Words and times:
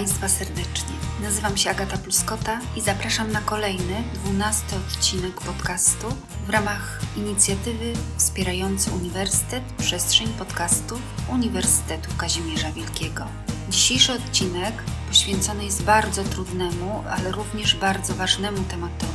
Państwa 0.00 0.28
serdecznie. 0.28 0.94
Nazywam 1.22 1.56
się 1.56 1.70
Agata 1.70 1.98
Pluskota 1.98 2.60
i 2.76 2.80
zapraszam 2.80 3.32
na 3.32 3.40
kolejny, 3.40 4.02
dwunasty 4.14 4.76
odcinek 4.76 5.40
podcastu 5.40 6.06
w 6.46 6.50
ramach 6.50 7.00
inicjatywy 7.16 7.92
wspierającej 8.16 8.92
Uniwersytet 8.92 9.62
Przestrzeń 9.78 10.28
Podcastów 10.28 11.00
Uniwersytetu 11.28 12.10
Kazimierza 12.18 12.72
Wielkiego. 12.72 13.24
Dzisiejszy 13.68 14.12
odcinek 14.12 14.74
poświęcony 15.08 15.64
jest 15.64 15.82
bardzo 15.82 16.24
trudnemu, 16.24 17.04
ale 17.10 17.32
również 17.32 17.74
bardzo 17.74 18.14
ważnemu 18.14 18.62
tematowi. 18.62 19.12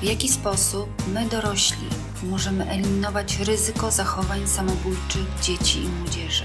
W 0.00 0.04
jaki 0.04 0.28
sposób 0.28 0.88
my 1.08 1.26
dorośli 1.26 1.88
możemy 2.22 2.70
eliminować 2.70 3.38
ryzyko 3.38 3.90
zachowań 3.90 4.48
samobójczych 4.48 5.26
dzieci 5.42 5.78
i 5.78 5.88
młodzieży? 5.88 6.44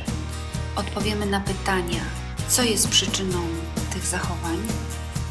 Odpowiemy 0.76 1.26
na 1.26 1.40
pytania, 1.40 2.02
co 2.50 2.64
jest 2.64 2.88
przyczyną 2.88 3.40
tych 3.94 4.06
zachowań? 4.06 4.58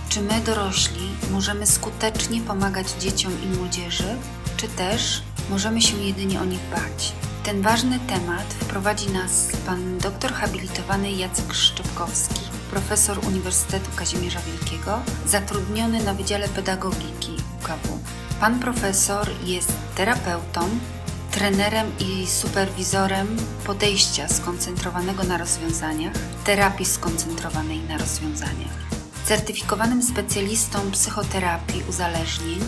Czy 0.09 0.21
my 0.21 0.41
dorośli 0.41 1.11
możemy 1.31 1.67
skutecznie 1.67 2.41
pomagać 2.41 2.91
dzieciom 3.01 3.33
i 3.43 3.47
młodzieży, 3.47 4.17
czy 4.57 4.69
też 4.69 5.23
możemy 5.51 5.83
się 5.83 5.97
jedynie 5.97 6.41
o 6.41 6.45
nich 6.45 6.61
bać? 6.71 7.13
Ten 7.45 7.63
ważny 7.63 7.99
temat 7.99 8.55
wprowadzi 8.61 9.11
nas 9.11 9.49
pan 9.67 9.99
doktor 9.99 10.33
habilitowany 10.33 11.13
Jacek 11.13 11.55
Szczepkowski, 11.55 12.41
profesor 12.71 13.27
Uniwersytetu 13.27 13.91
Kazimierza 13.97 14.41
Wielkiego, 14.41 15.01
zatrudniony 15.27 16.05
na 16.05 16.15
Wydziale 16.15 16.49
Pedagogiki 16.49 17.33
UKW. 17.61 17.99
Pan 18.41 18.61
profesor 18.61 19.31
jest 19.45 19.73
terapeutą, 19.95 20.69
trenerem 21.37 21.87
i 22.01 22.27
superwizorem 22.27 23.37
podejścia 23.67 24.29
skoncentrowanego 24.29 25.25
na 25.25 25.39
rozwiązaniach, 25.39 26.13
terapii 26.45 26.87
skoncentrowanej 26.87 27.79
na 27.79 27.99
rozwiązaniach, 27.99 28.77
certyfikowanym 29.25 30.03
specjalistą 30.03 30.91
psychoterapii 30.91 31.83
uzależnień, 31.89 32.61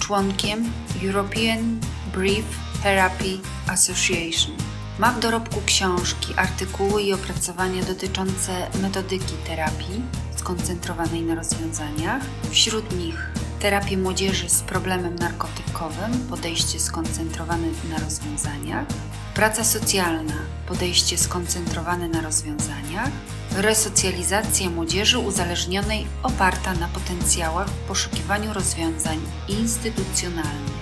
członkiem 0.00 0.72
European 1.04 1.80
Brief 2.12 2.44
Therapy 2.82 3.38
Association. 3.68 4.56
Ma 4.98 5.12
w 5.12 5.20
dorobku 5.20 5.60
książki, 5.66 6.34
artykuły 6.36 7.02
i 7.02 7.12
opracowania 7.12 7.82
dotyczące 7.82 8.70
metodyki 8.82 9.34
terapii 9.46 10.02
skoncentrowanej 10.36 11.22
na 11.22 11.34
rozwiązaniach, 11.34 12.22
wśród 12.50 12.96
nich 12.98 13.45
terapię 13.66 13.96
młodzieży 13.96 14.48
z 14.48 14.62
problemem 14.62 15.14
narkotykowym, 15.14 16.26
podejście 16.30 16.80
skoncentrowane 16.80 17.66
na 17.90 17.98
rozwiązaniach, 17.98 18.86
praca 19.34 19.64
socjalna, 19.64 20.34
podejście 20.68 21.18
skoncentrowane 21.18 22.08
na 22.08 22.20
rozwiązaniach, 22.20 23.08
resocjalizacja 23.56 24.70
młodzieży 24.70 25.18
uzależnionej 25.18 26.06
oparta 26.22 26.74
na 26.74 26.88
potencjałach 26.88 27.68
w 27.68 27.88
poszukiwaniu 27.88 28.52
rozwiązań 28.52 29.20
instytucjonalnych. 29.48 30.76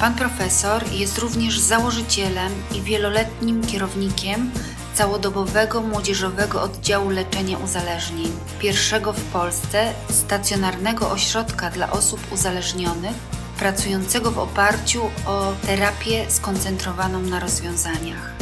Pan 0.00 0.14
profesor 0.14 0.92
jest 0.92 1.18
również 1.18 1.58
założycielem 1.58 2.52
i 2.74 2.82
wieloletnim 2.82 3.66
kierownikiem 3.66 4.50
całodobowego 4.98 5.80
młodzieżowego 5.80 6.62
oddziału 6.62 7.10
leczenia 7.10 7.58
uzależnień, 7.58 8.32
pierwszego 8.58 9.12
w 9.12 9.24
Polsce 9.24 9.92
stacjonarnego 10.10 11.10
ośrodka 11.10 11.70
dla 11.70 11.90
osób 11.90 12.20
uzależnionych, 12.32 13.16
pracującego 13.58 14.30
w 14.30 14.38
oparciu 14.38 15.02
o 15.26 15.52
terapię 15.66 16.30
skoncentrowaną 16.30 17.20
na 17.20 17.40
rozwiązaniach. 17.40 18.32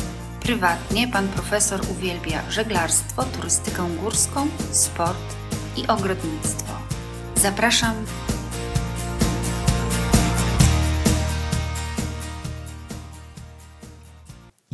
Prywatnie 0.41 1.09
pan 1.09 1.29
profesor 1.29 1.81
uwielbia 1.91 2.43
żeglarstwo, 2.51 3.23
turystykę 3.23 3.89
górską, 4.03 4.49
sport 4.71 5.37
i 5.77 5.87
ogrodnictwo. 5.87 6.73
Zapraszam 7.35 7.95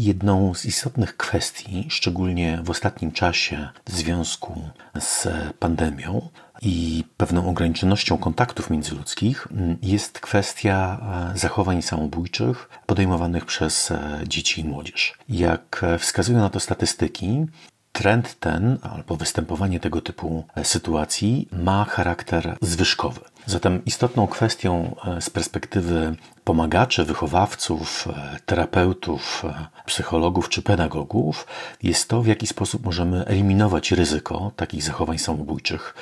Jedną 0.02 0.54
z 0.54 0.64
istotnych 0.64 1.16
kwestii, 1.16 1.86
szczególnie 1.88 2.60
w 2.64 2.70
ostatnim 2.70 3.12
czasie 3.12 3.68
w 3.86 3.92
związku 3.92 4.62
z 5.00 5.28
pandemią 5.58 6.28
i 6.62 7.04
pewną 7.16 7.48
ograniczonością 7.48 8.18
kontaktów 8.18 8.70
międzyludzkich, 8.70 9.48
jest 9.82 10.20
kwestia 10.20 11.00
e, 11.34 11.38
zachowań 11.38 11.82
samobójczych 11.82 12.68
podejmowanych 12.86 13.44
przez 13.44 13.90
e, 13.90 14.20
dzieci 14.28 14.60
i 14.60 14.64
młodzież. 14.64 15.18
Jak 15.28 15.84
wskazują 15.98 16.38
na 16.38 16.50
to 16.50 16.60
statystyki, 16.60 17.46
Trend 17.92 18.40
ten, 18.40 18.78
albo 18.82 19.16
występowanie 19.16 19.80
tego 19.80 20.00
typu 20.00 20.44
e, 20.54 20.64
sytuacji, 20.64 21.48
ma 21.52 21.84
charakter 21.84 22.56
zwyżkowy. 22.60 23.20
Zatem 23.46 23.84
istotną 23.84 24.26
kwestią 24.26 24.96
e, 25.04 25.20
z 25.20 25.30
perspektywy 25.30 26.16
pomagaczy, 26.44 27.04
wychowawców, 27.04 28.08
e, 28.08 28.38
terapeutów, 28.46 29.42
psychologów 29.86 30.48
czy 30.48 30.62
pedagogów 30.62 31.46
jest 31.82 32.08
to, 32.08 32.22
w 32.22 32.26
jaki 32.26 32.46
sposób 32.46 32.84
możemy 32.84 33.24
eliminować 33.26 33.92
ryzyko 33.92 34.52
takich 34.56 34.82
zachowań 34.82 35.18
samobójczych 35.18 35.94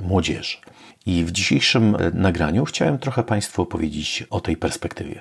młodzieży. 0.00 0.56
I 1.06 1.24
w 1.24 1.30
dzisiejszym 1.32 1.96
nagraniu 2.14 2.64
chciałem 2.64 2.98
trochę 2.98 3.22
Państwu 3.22 3.62
opowiedzieć 3.62 4.24
o 4.30 4.40
tej 4.40 4.56
perspektywie. 4.56 5.20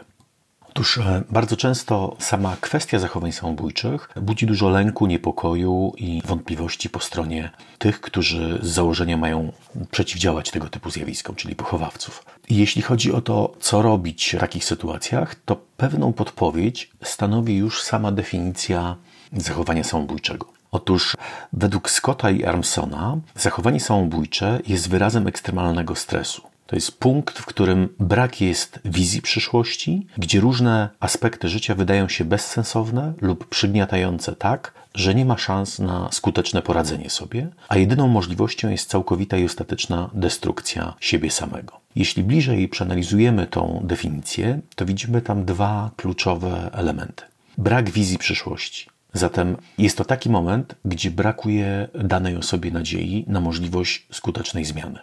Otóż 0.73 0.97
e, 0.97 1.23
bardzo 1.29 1.57
często 1.57 2.15
sama 2.19 2.57
kwestia 2.61 2.99
zachowań 2.99 3.31
samobójczych 3.31 4.09
budzi 4.21 4.45
dużo 4.45 4.69
lęku, 4.69 5.07
niepokoju 5.07 5.93
i 5.97 6.21
wątpliwości 6.25 6.89
po 6.89 6.99
stronie 6.99 7.49
tych, 7.77 8.01
którzy 8.01 8.59
z 8.61 8.67
założenia 8.67 9.17
mają 9.17 9.51
przeciwdziałać 9.91 10.51
tego 10.51 10.69
typu 10.69 10.89
zjawiskom, 10.89 11.35
czyli 11.35 11.55
pochowawców. 11.55 12.25
I 12.49 12.55
jeśli 12.55 12.81
chodzi 12.81 13.11
o 13.13 13.21
to, 13.21 13.53
co 13.59 13.81
robić 13.81 14.35
w 14.37 14.39
takich 14.39 14.65
sytuacjach, 14.65 15.35
to 15.45 15.55
pewną 15.77 16.13
podpowiedź 16.13 16.91
stanowi 17.03 17.55
już 17.55 17.81
sama 17.81 18.11
definicja 18.11 18.95
zachowania 19.33 19.83
samobójczego. 19.83 20.45
Otóż 20.71 21.17
według 21.53 21.89
Scotta 21.89 22.31
i 22.31 22.45
Armsona 22.45 23.17
zachowanie 23.35 23.79
samobójcze 23.79 24.59
jest 24.67 24.89
wyrazem 24.89 25.27
ekstremalnego 25.27 25.95
stresu. 25.95 26.50
To 26.71 26.75
jest 26.75 26.99
punkt, 26.99 27.39
w 27.39 27.45
którym 27.45 27.89
brak 27.99 28.41
jest 28.41 28.79
wizji 28.85 29.21
przyszłości, 29.21 30.07
gdzie 30.17 30.39
różne 30.39 30.89
aspekty 30.99 31.49
życia 31.49 31.75
wydają 31.75 32.09
się 32.09 32.25
bezsensowne 32.25 33.13
lub 33.21 33.49
przygniatające 33.49 34.35
tak, 34.35 34.73
że 34.95 35.15
nie 35.15 35.25
ma 35.25 35.37
szans 35.37 35.79
na 35.79 36.09
skuteczne 36.11 36.61
poradzenie 36.61 37.09
sobie, 37.09 37.47
a 37.69 37.77
jedyną 37.77 38.07
możliwością 38.07 38.69
jest 38.69 38.89
całkowita 38.89 39.37
i 39.37 39.45
ostateczna 39.45 40.09
destrukcja 40.13 40.93
siebie 40.99 41.31
samego. 41.31 41.79
Jeśli 41.95 42.23
bliżej 42.23 42.69
przeanalizujemy 42.69 43.47
tą 43.47 43.81
definicję, 43.83 44.59
to 44.75 44.85
widzimy 44.85 45.21
tam 45.21 45.45
dwa 45.45 45.91
kluczowe 45.97 46.69
elementy. 46.73 47.23
Brak 47.57 47.89
wizji 47.89 48.17
przyszłości. 48.17 48.89
Zatem 49.13 49.57
jest 49.77 49.97
to 49.97 50.05
taki 50.05 50.29
moment, 50.29 50.75
gdzie 50.85 51.11
brakuje 51.11 51.87
danej 52.03 52.35
osobie 52.35 52.71
nadziei 52.71 53.25
na 53.27 53.39
możliwość 53.39 54.07
skutecznej 54.11 54.65
zmiany. 54.65 54.99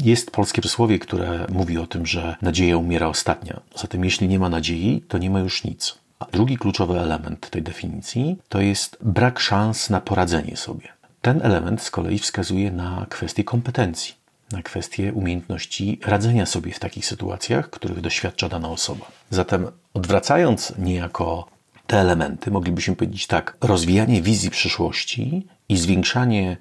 Jest 0.00 0.30
polskie 0.30 0.62
przysłowie, 0.62 0.98
które 0.98 1.46
mówi 1.52 1.78
o 1.78 1.86
tym, 1.86 2.06
że 2.06 2.36
nadzieja 2.42 2.76
umiera 2.76 3.06
ostatnia. 3.08 3.60
Zatem 3.76 4.04
jeśli 4.04 4.28
nie 4.28 4.38
ma 4.38 4.48
nadziei, 4.48 5.02
to 5.08 5.18
nie 5.18 5.30
ma 5.30 5.40
już 5.40 5.64
nic. 5.64 5.98
A 6.18 6.24
drugi 6.24 6.58
kluczowy 6.58 7.00
element 7.00 7.50
tej 7.50 7.62
definicji 7.62 8.36
to 8.48 8.60
jest 8.60 8.98
brak 9.00 9.40
szans 9.40 9.90
na 9.90 10.00
poradzenie 10.00 10.56
sobie. 10.56 10.88
Ten 11.22 11.42
element 11.42 11.82
z 11.82 11.90
kolei 11.90 12.18
wskazuje 12.18 12.70
na 12.70 13.06
kwestię 13.10 13.44
kompetencji, 13.44 14.14
na 14.52 14.62
kwestię 14.62 15.12
umiejętności 15.12 16.00
radzenia 16.04 16.46
sobie 16.46 16.72
w 16.72 16.78
takich 16.78 17.06
sytuacjach, 17.06 17.70
których 17.70 18.00
doświadcza 18.00 18.48
dana 18.48 18.68
osoba. 18.68 19.06
Zatem 19.30 19.66
odwracając 19.94 20.72
niejako 20.78 21.48
te 21.86 21.98
elementy, 22.00 22.50
moglibyśmy 22.50 22.96
powiedzieć 22.96 23.26
tak: 23.26 23.56
rozwijanie 23.60 24.22
wizji 24.22 24.50
przyszłości 24.50 25.46
i 25.68 25.76
zwiększanie 25.76 26.56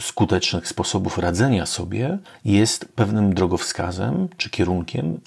skutecznych 0.00 0.68
sposobów 0.68 1.18
radzenia 1.18 1.66
sobie 1.66 2.18
jest 2.44 2.88
pewnym 2.94 3.34
drogowskazem 3.34 4.28
czy 4.36 4.50
kierunkiem 4.50 5.20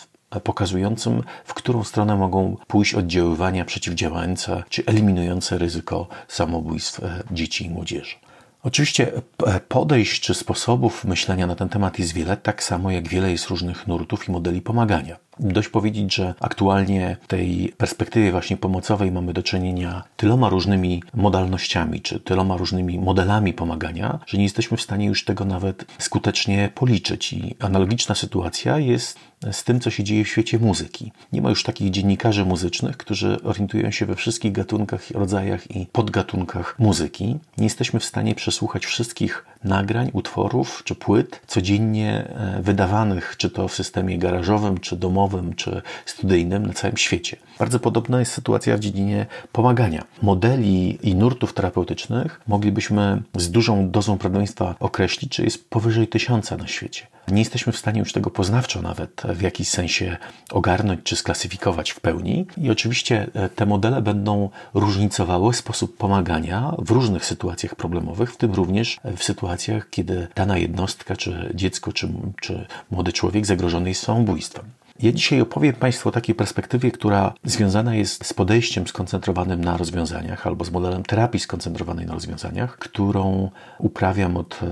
pokazującym, 0.44 1.24
w 1.46 1.54
którą 1.54 1.84
stronę 1.84 2.16
mogą 2.16 2.58
pójść 2.68 2.94
oddziaływania 2.94 3.66
przeciwdziałające 3.66 4.64
czy 4.70 4.84
eliminujące 4.86 5.58
ryzyko 5.58 6.08
samobójstw 6.28 7.04
e, 7.04 7.24
dzieci 7.32 7.66
i 7.66 7.70
młodzieży. 7.70 8.16
Oczywiście 8.64 9.12
e, 9.46 9.60
podejść 9.60 10.22
czy 10.22 10.34
sposobów 10.34 11.06
myślenia 11.06 11.48
na 11.48 11.56
ten 11.56 11.70
temat 11.70 12.00
jest 12.00 12.14
wiele, 12.14 12.38
tak 12.38 12.64
samo 12.64 12.92
jak 12.92 13.08
wiele 13.08 13.32
jest 13.32 13.48
różnych 13.48 13.88
nurtów 13.88 14.28
i 14.28 14.32
modeli 14.32 14.62
pomagania. 14.62 15.18
Dość 15.40 15.70
powiedzieć, 15.70 16.16
że 16.16 16.34
aktualnie 16.40 17.18
w 17.22 17.28
tej 17.28 17.74
perspektywie 17.78 18.32
właśnie 18.32 18.58
pomocowej 18.58 19.12
mamy 19.12 19.34
do 19.34 19.44
czynienia 19.44 20.04
tyloma 20.18 20.50
różnymi 20.50 21.04
modalnościami, 21.14 22.02
czy 22.02 22.20
tyloma 22.20 22.58
różnymi 22.58 23.00
modelami 23.00 23.54
pomagania, 23.54 24.20
że 24.26 24.38
nie 24.38 24.44
jesteśmy 24.44 24.78
w 24.78 24.82
stanie 24.82 25.06
już 25.06 25.26
tego 25.26 25.46
nawet 25.46 25.86
skutecznie 26.00 26.70
policzyć. 26.76 27.34
I 27.34 27.56
analogiczna 27.60 28.16
sytuacja 28.16 28.78
jest 28.78 29.20
z 29.52 29.64
tym, 29.64 29.80
co 29.80 29.90
się 29.90 30.04
dzieje 30.04 30.24
w 30.24 30.28
świecie 30.28 30.60
muzyki. 30.60 31.12
Nie 31.34 31.42
ma 31.42 31.50
już 31.50 31.64
takich 31.64 31.90
dziennikarzy 31.92 32.46
muzycznych, 32.46 32.98
którzy 32.98 33.44
orientują 33.44 33.92
się 33.92 34.06
we 34.06 34.16
wszystkich 34.16 34.52
gatunkach, 34.52 35.12
rodzajach 35.12 35.76
i 35.76 35.86
podgatunkach 35.86 36.76
muzyki. 36.80 37.38
Nie 37.58 37.64
jesteśmy 37.64 38.00
w 38.00 38.06
stanie 38.06 38.36
przesłuchać 38.36 38.86
wszystkich 38.86 39.46
nagrań, 39.64 40.10
utworów 40.14 40.82
czy 40.86 40.96
płyt 40.96 41.42
codziennie 41.48 42.28
e, 42.28 42.62
wydawanych, 42.62 43.36
czy 43.38 43.50
to 43.50 43.68
w 43.68 43.74
systemie 43.74 44.18
garażowym, 44.18 44.78
czy 44.78 44.98
domowym, 44.98 45.29
czy 45.56 45.82
studyjnym 46.06 46.66
na 46.66 46.74
całym 46.74 46.98
świecie. 46.98 47.38
Bardzo 47.60 47.80
podobna 47.80 48.20
jest 48.20 48.32
sytuacja 48.32 48.78
w 48.78 48.80
dziedzinie 48.80 49.26
pomagania. 49.52 50.04
Modeli 50.22 51.10
i 51.10 51.16
nurtów 51.16 51.54
terapeutycznych 51.54 52.42
moglibyśmy 52.48 53.22
z 53.36 53.52
dużą 53.52 53.92
dozą 53.92 54.18
prawdopodobieństwa 54.18 54.76
określić, 54.80 55.36
że 55.36 55.44
jest 55.44 55.70
powyżej 55.70 56.08
tysiąca 56.08 56.58
na 56.58 56.68
świecie. 56.68 57.08
Nie 57.28 57.40
jesteśmy 57.40 57.74
w 57.74 57.78
stanie 57.78 58.00
już 58.00 58.14
tego 58.14 58.30
poznawczo 58.30 58.82
nawet 58.82 59.22
w 59.36 59.42
jakiś 59.42 59.70
sensie 59.70 60.18
ogarnąć 60.52 61.00
czy 61.04 61.16
sklasyfikować 61.16 61.92
w 61.92 62.00
pełni. 62.00 62.46
I 62.58 62.70
oczywiście 62.70 63.28
e, 63.34 63.50
te 63.50 63.66
modele 63.66 64.02
będą 64.02 64.50
różnicowały 64.74 65.54
sposób 65.54 65.98
pomagania 65.98 66.74
w 66.78 66.92
różnych 66.92 67.26
sytuacjach 67.26 67.76
problemowych, 67.76 68.34
w 68.34 68.38
tym 68.38 68.54
również 68.54 69.00
w 69.18 69.24
sytuacjach, 69.24 69.90
kiedy 69.90 70.28
dana 70.36 70.58
jednostka, 70.58 71.16
czy 71.16 71.52
dziecko, 71.56 71.94
czy, 71.94 72.10
czy 72.42 72.68
młody 72.92 73.14
człowiek 73.14 73.46
zagrożony 73.46 73.90
jest 73.90 74.04
samobójstwem. 74.04 74.66
Ja 75.02 75.12
dzisiaj 75.12 75.42
opowiem 75.42 75.74
Państwu 75.74 76.10
o 76.10 76.12
takiej 76.12 76.36
perspektywie, 76.36 76.92
która 76.92 77.34
związana 77.44 77.96
jest 77.96 78.26
z 78.26 78.34
podejściem 78.34 78.88
skoncentrowanym 78.88 79.64
na 79.64 79.78
rozwiązaniach 79.78 80.48
albo 80.48 80.66
z 80.66 80.72
modelem 80.72 81.04
terapii 81.04 81.40
skoncentrowanej 81.40 82.06
na 82.06 82.14
rozwiązaniach, 82.14 82.78
którą 82.78 83.50
uprawiam 83.78 84.38
od 84.38 84.60
e, 84.64 84.68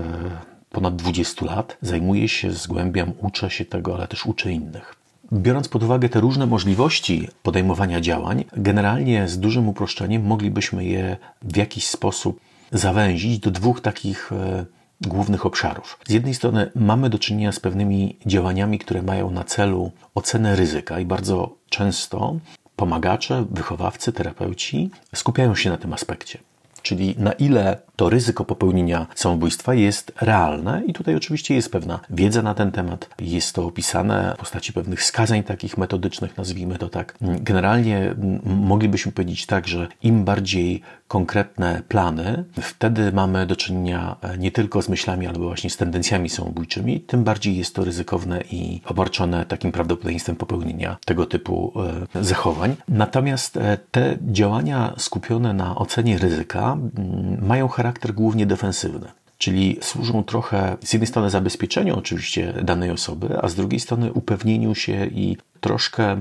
ponad 0.70 0.96
20 0.96 1.46
lat. 1.46 1.76
Zajmuję 1.82 2.28
się, 2.28 2.50
zgłębiam, 2.52 3.12
uczę 3.18 3.50
się 3.50 3.64
tego, 3.64 3.94
ale 3.94 4.08
też 4.08 4.26
uczę 4.26 4.52
innych. 4.52 4.94
Biorąc 5.32 5.68
pod 5.68 5.82
uwagę 5.82 6.08
te 6.08 6.20
różne 6.20 6.46
możliwości 6.46 7.28
podejmowania 7.42 8.00
działań, 8.00 8.44
generalnie 8.56 9.28
z 9.28 9.38
dużym 9.38 9.68
uproszczeniem 9.68 10.22
moglibyśmy 10.26 10.84
je 10.84 11.16
w 11.42 11.56
jakiś 11.56 11.86
sposób 11.86 12.40
zawęzić 12.72 13.38
do 13.38 13.50
dwóch 13.50 13.80
takich 13.80 14.32
e, 14.32 14.66
głównych 15.00 15.46
obszarów. 15.46 15.98
Z 16.08 16.12
jednej 16.12 16.34
strony 16.34 16.70
mamy 16.74 17.10
do 17.10 17.18
czynienia 17.18 17.52
z 17.52 17.60
pewnymi 17.60 18.16
działaniami, 18.26 18.78
które 18.78 19.02
mają 19.02 19.30
na 19.30 19.44
celu 19.44 19.92
ocenę 20.14 20.56
ryzyka 20.56 21.00
i 21.00 21.04
bardzo 21.04 21.54
często 21.68 22.36
pomagacze, 22.76 23.44
wychowawcy, 23.50 24.12
terapeuci 24.12 24.90
skupiają 25.14 25.54
się 25.54 25.70
na 25.70 25.76
tym 25.76 25.92
aspekcie. 25.92 26.38
Czyli 26.88 27.14
na 27.18 27.32
ile 27.32 27.78
to 27.96 28.10
ryzyko 28.10 28.44
popełnienia 28.44 29.06
samobójstwa 29.14 29.74
jest 29.74 30.12
realne 30.20 30.82
i 30.86 30.92
tutaj 30.92 31.16
oczywiście 31.16 31.54
jest 31.54 31.72
pewna 31.72 32.00
wiedza 32.10 32.42
na 32.42 32.54
ten 32.54 32.72
temat, 32.72 33.08
jest 33.20 33.54
to 33.54 33.66
opisane 33.66 34.34
w 34.36 34.40
postaci 34.40 34.72
pewnych 34.72 35.00
wskazań 35.00 35.42
takich 35.42 35.78
metodycznych, 35.78 36.36
nazwijmy 36.36 36.78
to 36.78 36.88
tak. 36.88 37.14
Generalnie 37.20 38.14
moglibyśmy 38.44 39.12
powiedzieć 39.12 39.46
tak, 39.46 39.68
że 39.68 39.88
im 40.02 40.24
bardziej 40.24 40.82
konkretne 41.08 41.82
plany, 41.88 42.44
wtedy 42.62 43.12
mamy 43.12 43.46
do 43.46 43.56
czynienia 43.56 44.16
e, 44.22 44.38
nie 44.38 44.52
tylko 44.52 44.82
z 44.82 44.88
myślami, 44.88 45.26
ale 45.26 45.38
właśnie 45.38 45.70
z 45.70 45.76
tendencjami 45.76 46.28
samobójczymi, 46.28 47.00
tym 47.00 47.24
bardziej 47.24 47.56
jest 47.56 47.74
to 47.74 47.84
ryzykowne 47.84 48.40
i 48.50 48.80
obarczone 48.86 49.46
takim 49.46 49.72
prawdopodobieństwem 49.72 50.36
popełnienia 50.36 50.96
tego 51.04 51.26
typu 51.26 51.72
e, 52.14 52.24
zachowań. 52.24 52.76
Natomiast 52.88 53.56
e, 53.56 53.78
te 53.90 54.18
działania 54.22 54.94
skupione 54.98 55.52
na 55.52 55.76
ocenie 55.76 56.18
ryzyka 56.18 56.77
mają 57.40 57.68
charakter 57.68 58.14
głównie 58.14 58.46
defensywny. 58.46 59.06
Czyli 59.38 59.78
służą 59.80 60.24
trochę 60.24 60.76
z 60.84 60.92
jednej 60.92 61.06
strony 61.06 61.30
zabezpieczeniu 61.30 61.98
oczywiście 61.98 62.54
danej 62.62 62.90
osoby, 62.90 63.38
a 63.42 63.48
z 63.48 63.54
drugiej 63.54 63.80
strony 63.80 64.12
upewnieniu 64.12 64.74
się 64.74 65.06
i 65.06 65.36
troszkę 65.60 66.20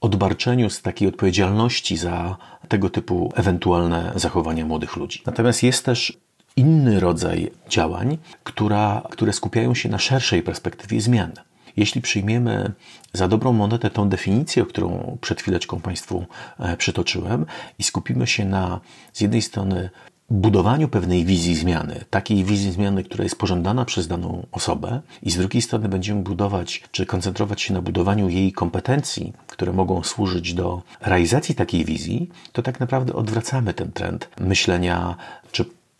odbarczeniu 0.00 0.70
z 0.70 0.82
takiej 0.82 1.08
odpowiedzialności 1.08 1.96
za 1.96 2.36
tego 2.68 2.90
typu 2.90 3.32
ewentualne 3.34 4.12
zachowania 4.16 4.66
młodych 4.66 4.96
ludzi. 4.96 5.22
Natomiast 5.26 5.62
jest 5.62 5.84
też 5.84 6.18
inny 6.56 7.00
rodzaj 7.00 7.50
działań, 7.68 8.18
która, 8.44 9.02
które 9.10 9.32
skupiają 9.32 9.74
się 9.74 9.88
na 9.88 9.98
szerszej 9.98 10.42
perspektywie 10.42 11.00
zmiany. 11.00 11.34
Jeśli 11.76 12.00
przyjmiemy 12.00 12.72
za 13.12 13.28
dobrą 13.28 13.52
monetę 13.52 13.90
tą 13.90 14.08
definicję, 14.08 14.66
którą 14.66 15.18
przed 15.20 15.40
chwileczką 15.40 15.80
Państwu 15.80 16.24
e, 16.58 16.76
przytoczyłem, 16.76 17.46
i 17.78 17.82
skupimy 17.82 18.26
się 18.26 18.44
na 18.44 18.80
z 19.12 19.20
jednej 19.20 19.42
strony 19.42 19.90
budowaniu 20.30 20.88
pewnej 20.88 21.24
wizji 21.24 21.54
zmiany, 21.54 22.04
takiej 22.10 22.44
wizji 22.44 22.72
zmiany, 22.72 23.04
która 23.04 23.24
jest 23.24 23.38
pożądana 23.38 23.84
przez 23.84 24.08
daną 24.08 24.46
osobę, 24.52 25.00
i 25.22 25.30
z 25.30 25.36
drugiej 25.36 25.62
strony 25.62 25.88
będziemy 25.88 26.22
budować, 26.22 26.82
czy 26.90 27.06
koncentrować 27.06 27.62
się 27.62 27.74
na 27.74 27.82
budowaniu 27.82 28.28
jej 28.28 28.52
kompetencji, 28.52 29.32
które 29.46 29.72
mogą 29.72 30.02
służyć 30.02 30.54
do 30.54 30.82
realizacji 31.00 31.54
takiej 31.54 31.84
wizji, 31.84 32.30
to 32.52 32.62
tak 32.62 32.80
naprawdę 32.80 33.12
odwracamy 33.12 33.74
ten 33.74 33.92
trend 33.92 34.28
myślenia, 34.40 35.16
czy 35.42 35.43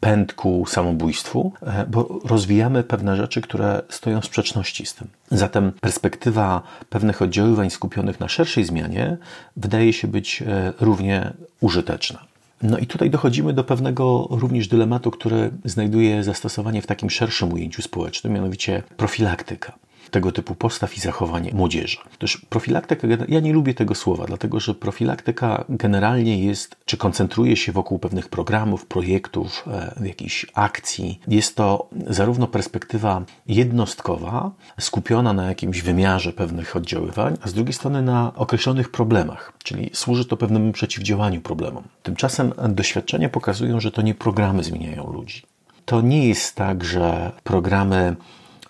pęd 0.05 0.33
ku 0.33 0.67
samobójstwu, 0.67 1.53
e, 1.63 1.87
bo 1.87 2.21
rozwijamy 2.25 2.83
pewne 2.83 3.17
rzeczy, 3.17 3.41
które 3.41 3.83
stoją 3.89 4.21
w 4.21 4.25
sprzeczności 4.25 4.87
z 4.87 4.95
tym. 4.95 5.09
Zatem 5.31 5.73
perspektywa 5.81 6.63
pewnych 6.91 7.23
oddziaływań 7.23 7.71
skupionych 7.71 8.21
na 8.21 8.29
szerszej 8.29 8.65
zmianie 8.65 9.17
wydaje 9.57 9.93
się 9.93 10.09
być 10.09 10.43
e, 10.43 10.73
równie 10.81 11.33
użyteczna. 11.61 12.19
No 12.63 12.79
i 12.79 12.87
tutaj 12.87 13.11
dochodzimy 13.11 13.53
do 13.53 13.65
pewnego 13.65 14.27
również 14.31 14.69
dylematu, 14.69 15.11
który 15.11 15.51
znajduje 15.65 16.25
zastosowanie 16.25 16.83
w 16.83 16.87
takim 16.87 17.11
szerszym 17.11 17.53
ujęciu 17.53 17.83
społecznym, 17.83 18.33
mianowicie 18.33 18.83
profilaktyka 18.97 19.73
tego 20.15 20.33
typu 20.33 20.55
postaw 20.55 20.97
i 20.97 21.01
zachowań 21.01 21.51
młodzieży. 21.53 21.99
Też 22.19 22.37
profilaktyka, 22.49 23.09
ja 23.29 23.41
nie 23.41 23.53
lubię 23.53 23.75
tego 23.75 23.95
słowa, 23.95 24.25
dlatego 24.27 24.61
że 24.61 24.75
profilaktyka 24.75 25.65
generalnie 25.69 26.45
jest, 26.45 26.77
czy 26.85 26.97
koncentruje 26.97 27.57
się 27.57 27.73
wokół 27.73 27.99
pewnych 27.99 28.29
programów, 28.29 28.87
projektów, 28.87 29.65
e, 29.67 30.07
jakichś 30.07 30.47
akcji. 30.55 31.21
Jest 31.29 31.57
to 31.57 31.89
zarówno 32.07 32.47
perspektywa 32.47 33.23
jednostkowa, 33.47 34.51
skupiona 34.81 35.33
na 35.33 35.45
jakimś 35.49 35.83
wymiarze 35.83 36.33
pewnych 36.33 36.77
oddziaływań, 36.77 37.37
a 37.43 37.49
z 37.49 37.53
drugiej 37.53 37.73
strony 37.73 38.03
na 38.03 38.33
określonych 38.37 38.91
problemach, 38.91 39.53
czyli 39.65 39.91
służy 39.93 40.25
to 40.25 40.37
pewnemu 40.37 40.73
przeciwdziałaniu 40.73 41.41
problemom. 41.41 41.85
Tymczasem 42.03 42.53
doświadczenia 42.69 43.29
pokazują, 43.29 43.81
że 43.81 43.91
to 43.91 44.03
nie 44.03 44.15
programy 44.15 44.65
zmieniają 44.65 45.13
ludzi. 45.13 45.43
To 45.85 46.01
nie 46.01 46.29
jest 46.29 46.57
tak, 46.57 46.85
że 46.85 47.33
programy 47.45 48.17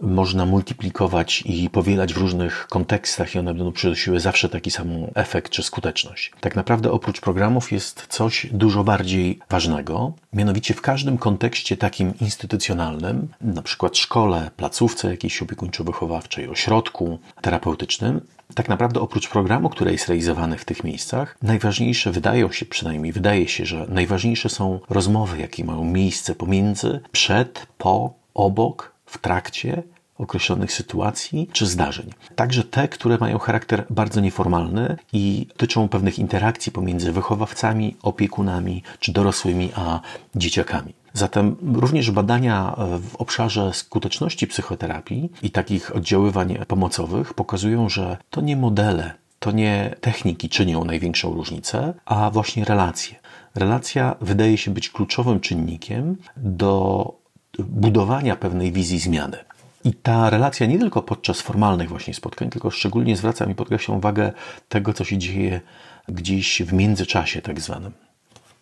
można 0.00 0.46
multiplikować 0.46 1.42
i 1.46 1.70
powielać 1.70 2.14
w 2.14 2.16
różnych 2.16 2.66
kontekstach 2.70 3.34
i 3.34 3.38
one 3.38 3.54
będą 3.54 3.72
przynosiły 3.72 4.20
zawsze 4.20 4.48
taki 4.48 4.70
sam 4.70 4.88
efekt 5.14 5.52
czy 5.52 5.62
skuteczność. 5.62 6.32
Tak 6.40 6.56
naprawdę 6.56 6.92
oprócz 6.92 7.20
programów 7.20 7.72
jest 7.72 8.06
coś 8.08 8.46
dużo 8.52 8.84
bardziej 8.84 9.38
ważnego, 9.50 10.12
mianowicie 10.32 10.74
w 10.74 10.80
każdym 10.80 11.18
kontekście 11.18 11.76
takim 11.76 12.18
instytucjonalnym, 12.20 13.28
na 13.40 13.62
przykład 13.62 13.96
szkole, 13.96 14.50
placówce 14.56 15.10
jakiejś 15.10 15.42
opiekuńczo-wychowawczej, 15.42 16.50
ośrodku 16.50 17.18
terapeutycznym, 17.40 18.20
tak 18.54 18.68
naprawdę 18.68 19.00
oprócz 19.00 19.28
programu, 19.28 19.68
który 19.68 19.92
jest 19.92 20.08
realizowany 20.08 20.58
w 20.58 20.64
tych 20.64 20.84
miejscach, 20.84 21.36
najważniejsze 21.42 22.12
wydają 22.12 22.52
się, 22.52 22.66
przynajmniej 22.66 23.12
wydaje 23.12 23.48
się, 23.48 23.66
że 23.66 23.86
najważniejsze 23.88 24.48
są 24.48 24.80
rozmowy, 24.90 25.38
jakie 25.38 25.64
mają 25.64 25.84
miejsce 25.84 26.34
pomiędzy, 26.34 27.00
przed, 27.12 27.66
po, 27.78 28.14
obok, 28.34 28.94
w 29.06 29.18
trakcie 29.18 29.82
określonych 30.18 30.72
sytuacji 30.72 31.48
czy 31.52 31.66
zdarzeń. 31.66 32.10
Także 32.34 32.64
te, 32.64 32.88
które 32.88 33.18
mają 33.18 33.38
charakter 33.38 33.84
bardzo 33.90 34.20
nieformalny 34.20 34.96
i 35.12 35.46
dotyczą 35.48 35.88
pewnych 35.88 36.18
interakcji 36.18 36.72
pomiędzy 36.72 37.12
wychowawcami, 37.12 37.96
opiekunami 38.02 38.82
czy 39.00 39.12
dorosłymi 39.12 39.70
a 39.74 40.00
dzieciakami. 40.34 40.94
Zatem 41.12 41.56
również 41.74 42.10
badania 42.10 42.76
w 42.78 43.16
obszarze 43.16 43.72
skuteczności 43.74 44.46
psychoterapii 44.46 45.32
i 45.42 45.50
takich 45.50 45.96
oddziaływań 45.96 46.58
pomocowych 46.68 47.34
pokazują, 47.34 47.88
że 47.88 48.16
to 48.30 48.40
nie 48.40 48.56
modele, 48.56 49.14
to 49.38 49.50
nie 49.50 49.96
techniki 50.00 50.48
czynią 50.48 50.84
największą 50.84 51.34
różnicę, 51.34 51.94
a 52.04 52.30
właśnie 52.30 52.64
relacje. 52.64 53.16
Relacja 53.54 54.16
wydaje 54.20 54.58
się 54.58 54.70
być 54.70 54.90
kluczowym 54.90 55.40
czynnikiem 55.40 56.16
do 56.36 57.12
budowania 57.58 58.36
pewnej 58.36 58.72
wizji 58.72 58.98
zmiany. 58.98 59.36
I 59.84 59.92
ta 59.92 60.30
relacja 60.30 60.66
nie 60.66 60.78
tylko 60.78 61.02
podczas 61.02 61.40
formalnych 61.40 61.88
właśnie 61.88 62.14
spotkań, 62.14 62.50
tylko 62.50 62.70
szczególnie 62.70 63.16
zwracam 63.16 63.50
i 63.50 63.54
podkreślam 63.54 63.98
uwagę 63.98 64.32
tego, 64.68 64.92
co 64.92 65.04
się 65.04 65.18
dzieje 65.18 65.60
gdzieś 66.08 66.62
w 66.62 66.72
międzyczasie 66.72 67.42
tak 67.42 67.60
zwanym. 67.60 67.92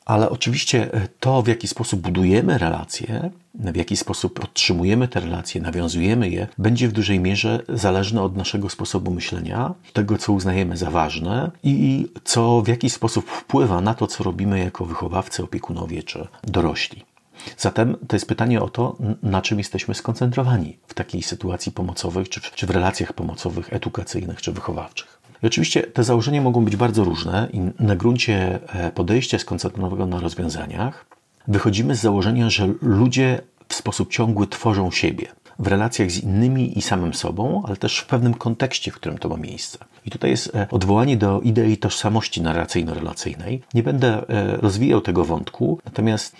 Ale 0.04 0.30
oczywiście 0.30 0.94
e, 0.94 1.08
to, 1.20 1.42
w 1.42 1.48
jaki 1.48 1.68
sposób 1.68 2.00
budujemy 2.00 2.58
relacje, 2.58 3.30
w 3.54 3.76
jaki 3.76 3.96
sposób 3.96 4.40
podtrzymujemy 4.40 5.08
te 5.08 5.20
relacje, 5.20 5.60
nawiązujemy 5.60 6.28
je, 6.28 6.46
będzie 6.58 6.88
w 6.88 6.92
dużej 6.92 7.20
mierze 7.20 7.62
zależne 7.68 8.22
od 8.22 8.36
naszego 8.36 8.68
sposobu 8.68 9.10
myślenia, 9.10 9.74
tego, 9.92 10.18
co 10.18 10.32
uznajemy 10.32 10.76
za 10.76 10.90
ważne 10.90 11.50
i 11.62 12.06
co 12.24 12.62
w 12.62 12.68
jakiś 12.68 12.92
sposób 12.92 13.30
wpływa 13.30 13.80
na 13.80 13.94
to, 13.94 14.06
co 14.06 14.24
robimy 14.24 14.58
jako 14.58 14.84
wychowawcy, 14.84 15.42
opiekunowie 15.42 16.02
czy 16.02 16.26
dorośli. 16.44 17.11
Zatem 17.58 17.96
to 18.08 18.16
jest 18.16 18.26
pytanie 18.26 18.62
o 18.62 18.68
to, 18.68 18.96
na 19.22 19.42
czym 19.42 19.58
jesteśmy 19.58 19.94
skoncentrowani 19.94 20.78
w 20.86 20.94
takiej 20.94 21.22
sytuacji 21.22 21.72
pomocowej, 21.72 22.26
czy 22.26 22.40
w, 22.40 22.50
czy 22.50 22.66
w 22.66 22.70
relacjach 22.70 23.12
pomocowych, 23.12 23.72
edukacyjnych 23.72 24.42
czy 24.42 24.52
wychowawczych. 24.52 25.22
I 25.42 25.46
oczywiście 25.46 25.82
te 25.82 26.04
założenia 26.04 26.42
mogą 26.42 26.64
być 26.64 26.76
bardzo 26.76 27.04
różne 27.04 27.48
i 27.52 27.60
na 27.78 27.96
gruncie 27.96 28.60
e, 28.74 28.92
podejścia 28.92 29.38
skoncentrowanego 29.38 30.06
na 30.06 30.20
rozwiązaniach 30.20 31.06
wychodzimy 31.48 31.94
z 31.94 32.00
założenia, 32.00 32.50
że 32.50 32.68
ludzie 32.82 33.40
w 33.68 33.74
sposób 33.74 34.10
ciągły 34.10 34.46
tworzą 34.46 34.90
siebie 34.90 35.26
w 35.58 35.66
relacjach 35.66 36.10
z 36.10 36.22
innymi 36.22 36.78
i 36.78 36.82
samym 36.82 37.14
sobą, 37.14 37.62
ale 37.66 37.76
też 37.76 37.98
w 37.98 38.06
pewnym 38.06 38.34
kontekście, 38.34 38.90
w 38.90 38.94
którym 38.94 39.18
to 39.18 39.28
ma 39.28 39.36
miejsce. 39.36 39.78
I 40.06 40.10
tutaj 40.10 40.30
jest 40.30 40.54
e, 40.54 40.66
odwołanie 40.70 41.16
do 41.16 41.40
idei 41.40 41.76
tożsamości 41.76 42.42
narracyjno-relacyjnej. 42.42 43.60
Nie 43.74 43.82
będę 43.82 44.28
e, 44.28 44.56
rozwijał 44.56 45.00
tego 45.00 45.24
wątku, 45.24 45.78
natomiast 45.84 46.36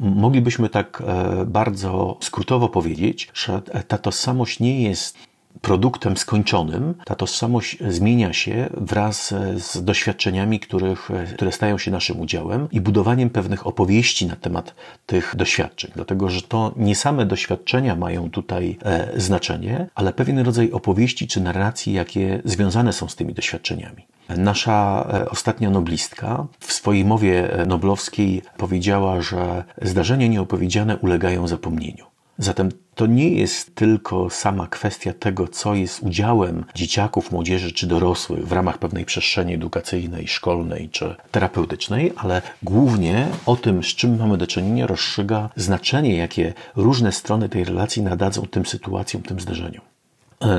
moglibyśmy 0.00 0.68
tak 0.68 1.02
bardzo 1.46 2.18
skrótowo 2.20 2.68
powiedzieć, 2.68 3.28
że 3.34 3.62
ta 3.88 3.98
tożsamość 3.98 4.60
nie 4.60 4.82
jest 4.82 5.18
produktem 5.60 6.16
skończonym. 6.16 6.94
Ta 7.04 7.14
tożsamość 7.14 7.78
zmienia 7.88 8.32
się 8.32 8.70
wraz 8.76 9.34
z 9.56 9.84
doświadczeniami, 9.84 10.60
których, 10.60 11.08
które 11.34 11.52
stają 11.52 11.78
się 11.78 11.90
naszym 11.90 12.20
udziałem 12.20 12.68
i 12.72 12.80
budowaniem 12.80 13.30
pewnych 13.30 13.66
opowieści 13.66 14.26
na 14.26 14.36
temat 14.36 14.74
tych 15.06 15.36
doświadczeń. 15.36 15.90
Dlatego, 15.94 16.30
że 16.30 16.42
to 16.42 16.72
nie 16.76 16.96
same 16.96 17.26
doświadczenia 17.26 17.96
mają 17.96 18.30
tutaj 18.30 18.78
e, 18.82 19.20
znaczenie, 19.20 19.86
ale 19.94 20.12
pewien 20.12 20.38
rodzaj 20.38 20.72
opowieści 20.72 21.28
czy 21.28 21.40
narracji, 21.40 21.92
jakie 21.92 22.42
związane 22.44 22.92
są 22.92 23.08
z 23.08 23.16
tymi 23.16 23.34
doświadczeniami. 23.34 24.06
Nasza 24.28 25.08
e, 25.12 25.30
ostatnia 25.30 25.70
noblistka 25.70 26.46
w 26.60 26.72
swojej 26.72 27.04
mowie 27.04 27.52
e, 27.52 27.66
noblowskiej 27.66 28.42
powiedziała, 28.56 29.20
że 29.20 29.64
zdarzenia 29.82 30.26
nieopowiedziane 30.26 30.96
ulegają 30.96 31.48
zapomnieniu. 31.48 32.04
Zatem 32.38 32.68
to 32.94 33.06
nie 33.06 33.28
jest 33.28 33.74
tylko 33.74 34.30
sama 34.30 34.66
kwestia 34.66 35.12
tego, 35.12 35.48
co 35.48 35.74
jest 35.74 36.02
udziałem 36.02 36.64
dzieciaków, 36.74 37.32
młodzieży 37.32 37.72
czy 37.72 37.86
dorosłych 37.86 38.48
w 38.48 38.52
ramach 38.52 38.78
pewnej 38.78 39.04
przestrzeni 39.04 39.54
edukacyjnej, 39.54 40.28
szkolnej 40.28 40.88
czy 40.88 41.14
terapeutycznej, 41.30 42.12
ale 42.16 42.42
głównie 42.62 43.26
o 43.46 43.56
tym, 43.56 43.82
z 43.82 43.86
czym 43.86 44.18
mamy 44.18 44.38
do 44.38 44.46
czynienia, 44.46 44.86
rozstrzyga 44.86 45.48
znaczenie, 45.56 46.16
jakie 46.16 46.52
różne 46.76 47.12
strony 47.12 47.48
tej 47.48 47.64
relacji 47.64 48.02
nadadzą 48.02 48.42
tym 48.42 48.66
sytuacjom, 48.66 49.22
tym 49.22 49.40
zdarzeniom. 49.40 49.93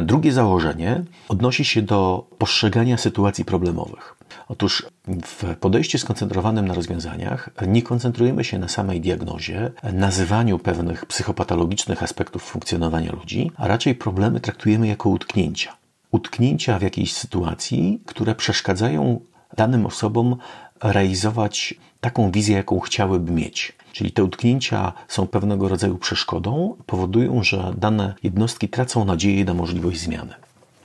Drugie 0.04 0.32
założenie 0.32 1.04
odnosi 1.30 1.66
się 1.66 1.82
do 1.82 2.28
postrzegania 2.38 2.98
sytuacji 2.98 3.46
problemowych. 3.46 4.16
Otóż 4.48 4.86
w 5.24 5.56
podejściu 5.60 5.98
skoncentrowanym 5.98 6.68
na 6.68 6.74
rozwiązaniach 6.74 7.50
nie 7.68 7.82
koncentrujemy 7.82 8.44
się 8.44 8.60
na 8.60 8.68
samej 8.68 9.02
diagnozie, 9.02 9.72
nazywaniu 9.94 10.60
pewnych 10.60 11.06
psychopatologicznych 11.06 12.04
aspektów 12.04 12.44
funkcjonowania 12.44 13.12
ludzi, 13.12 13.52
a 13.58 13.68
raczej 13.68 13.96
problemy 13.96 14.40
traktujemy 14.40 14.88
jako 14.88 15.10
utknięcia. 15.10 15.78
Utknięcia 16.12 16.80
w 16.80 16.82
jakiejś 16.82 17.14
sytuacji, 17.14 18.02
które 18.06 18.36
przeszkadzają 18.36 19.20
danym 19.58 19.86
osobom 19.86 20.36
realizować 20.84 21.74
taką 22.02 22.32
wizję, 22.32 22.56
jaką 22.56 22.80
chciałyby 22.80 23.32
mieć. 23.32 23.75
Czyli 23.96 24.12
te 24.12 24.24
utknięcia 24.24 24.94
są 25.08 25.28
pewnego 25.28 25.68
rodzaju 25.68 25.98
przeszkodą, 25.98 26.76
powodują, 26.86 27.44
że 27.44 27.74
dane 27.78 28.14
jednostki 28.24 28.70
tracą 28.70 29.06
nadzieję 29.06 29.46
na 29.46 29.54
możliwość 29.54 30.00
zmiany. 30.00 30.34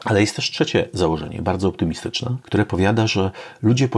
Ale 0.04 0.20
jest 0.20 0.36
też 0.36 0.50
trzecie 0.50 0.88
założenie, 0.92 1.42
bardzo 1.42 1.68
optymistyczne, 1.68 2.36
które 2.42 2.66
powiada, 2.66 3.06
że 3.06 3.30
ludzie 3.62 3.88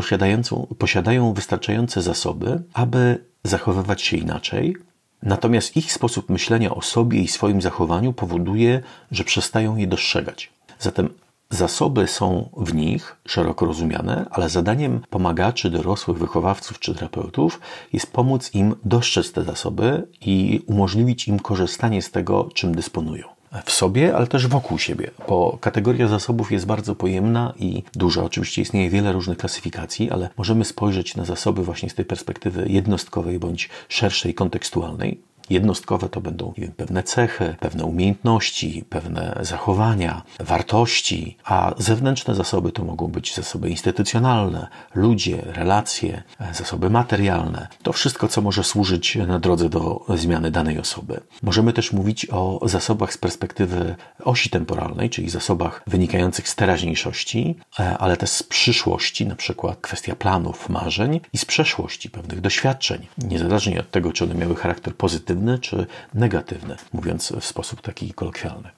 posiadają 0.78 1.32
wystarczające 1.32 2.02
zasoby, 2.02 2.62
aby 2.72 3.24
zachowywać 3.44 4.02
się 4.02 4.16
inaczej, 4.16 4.76
natomiast 5.22 5.76
ich 5.76 5.92
sposób 5.92 6.30
myślenia 6.30 6.74
o 6.74 6.82
sobie 6.82 7.20
i 7.20 7.28
swoim 7.28 7.62
zachowaniu 7.62 8.12
powoduje, 8.12 8.82
że 9.10 9.24
przestają 9.24 9.76
je 9.76 9.86
dostrzegać. 9.86 10.50
Zatem 10.78 11.08
Zasoby 11.52 12.06
są 12.06 12.48
w 12.56 12.74
nich 12.74 13.16
szeroko 13.26 13.66
rozumiane, 13.66 14.26
ale 14.30 14.48
zadaniem 14.48 15.00
pomagaczy, 15.10 15.70
dorosłych 15.70 16.18
wychowawców 16.18 16.78
czy 16.78 16.94
terapeutów 16.94 17.60
jest 17.92 18.12
pomóc 18.12 18.50
im 18.54 18.74
dostrzec 18.84 19.32
te 19.32 19.44
zasoby 19.44 20.06
i 20.20 20.60
umożliwić 20.66 21.28
im 21.28 21.40
korzystanie 21.40 22.02
z 22.02 22.10
tego, 22.10 22.48
czym 22.54 22.74
dysponują. 22.74 23.24
W 23.64 23.72
sobie, 23.72 24.16
ale 24.16 24.26
też 24.26 24.46
wokół 24.46 24.78
siebie, 24.78 25.10
bo 25.28 25.58
kategoria 25.60 26.08
zasobów 26.08 26.52
jest 26.52 26.66
bardzo 26.66 26.94
pojemna 26.94 27.54
i 27.58 27.82
duża. 27.94 28.24
Oczywiście 28.24 28.62
istnieje 28.62 28.90
wiele 28.90 29.12
różnych 29.12 29.38
klasyfikacji, 29.38 30.10
ale 30.10 30.28
możemy 30.36 30.64
spojrzeć 30.64 31.16
na 31.16 31.24
zasoby 31.24 31.64
właśnie 31.64 31.90
z 31.90 31.94
tej 31.94 32.04
perspektywy 32.04 32.64
jednostkowej 32.68 33.38
bądź 33.38 33.70
szerszej, 33.88 34.34
kontekstualnej. 34.34 35.20
Jednostkowe 35.50 36.08
to 36.08 36.20
będą 36.20 36.52
wiem, 36.56 36.72
pewne 36.72 37.02
cechy, 37.02 37.56
pewne 37.60 37.84
umiejętności, 37.84 38.84
pewne 38.90 39.38
zachowania, 39.40 40.22
wartości, 40.40 41.36
a 41.44 41.74
zewnętrzne 41.78 42.34
zasoby 42.34 42.72
to 42.72 42.84
mogą 42.84 43.08
być 43.08 43.34
zasoby 43.34 43.70
instytucjonalne, 43.70 44.68
ludzie, 44.94 45.42
relacje, 45.46 46.22
zasoby 46.52 46.90
materialne. 46.90 47.68
To 47.82 47.92
wszystko, 47.92 48.28
co 48.28 48.40
może 48.40 48.64
służyć 48.64 49.16
na 49.16 49.38
drodze 49.38 49.68
do 49.68 50.04
zmiany 50.08 50.50
danej 50.50 50.78
osoby. 50.78 51.20
Możemy 51.42 51.72
też 51.72 51.92
mówić 51.92 52.26
o 52.30 52.68
zasobach 52.68 53.12
z 53.12 53.18
perspektywy 53.18 53.94
osi 54.24 54.50
temporalnej, 54.50 55.10
czyli 55.10 55.30
zasobach 55.30 55.82
wynikających 55.86 56.48
z 56.48 56.56
teraźniejszości, 56.56 57.56
ale 57.98 58.16
też 58.16 58.30
z 58.30 58.42
przyszłości, 58.42 59.26
na 59.26 59.36
przykład 59.36 59.78
kwestia 59.80 60.16
planów, 60.16 60.68
marzeń 60.68 61.20
i 61.32 61.38
z 61.38 61.44
przeszłości, 61.44 62.10
pewnych 62.10 62.40
doświadczeń, 62.40 63.06
niezależnie 63.18 63.80
od 63.80 63.90
tego, 63.90 64.12
czy 64.12 64.24
one 64.24 64.34
miały 64.34 64.56
charakter 64.56 64.96
pozytywny, 64.96 65.31
czy 65.60 65.86
negatywne, 66.14 66.76
mówiąc 66.92 67.32
w 67.40 67.44
sposób 67.44 67.80
taki 67.80 68.14
kolokwialny. 68.14 68.70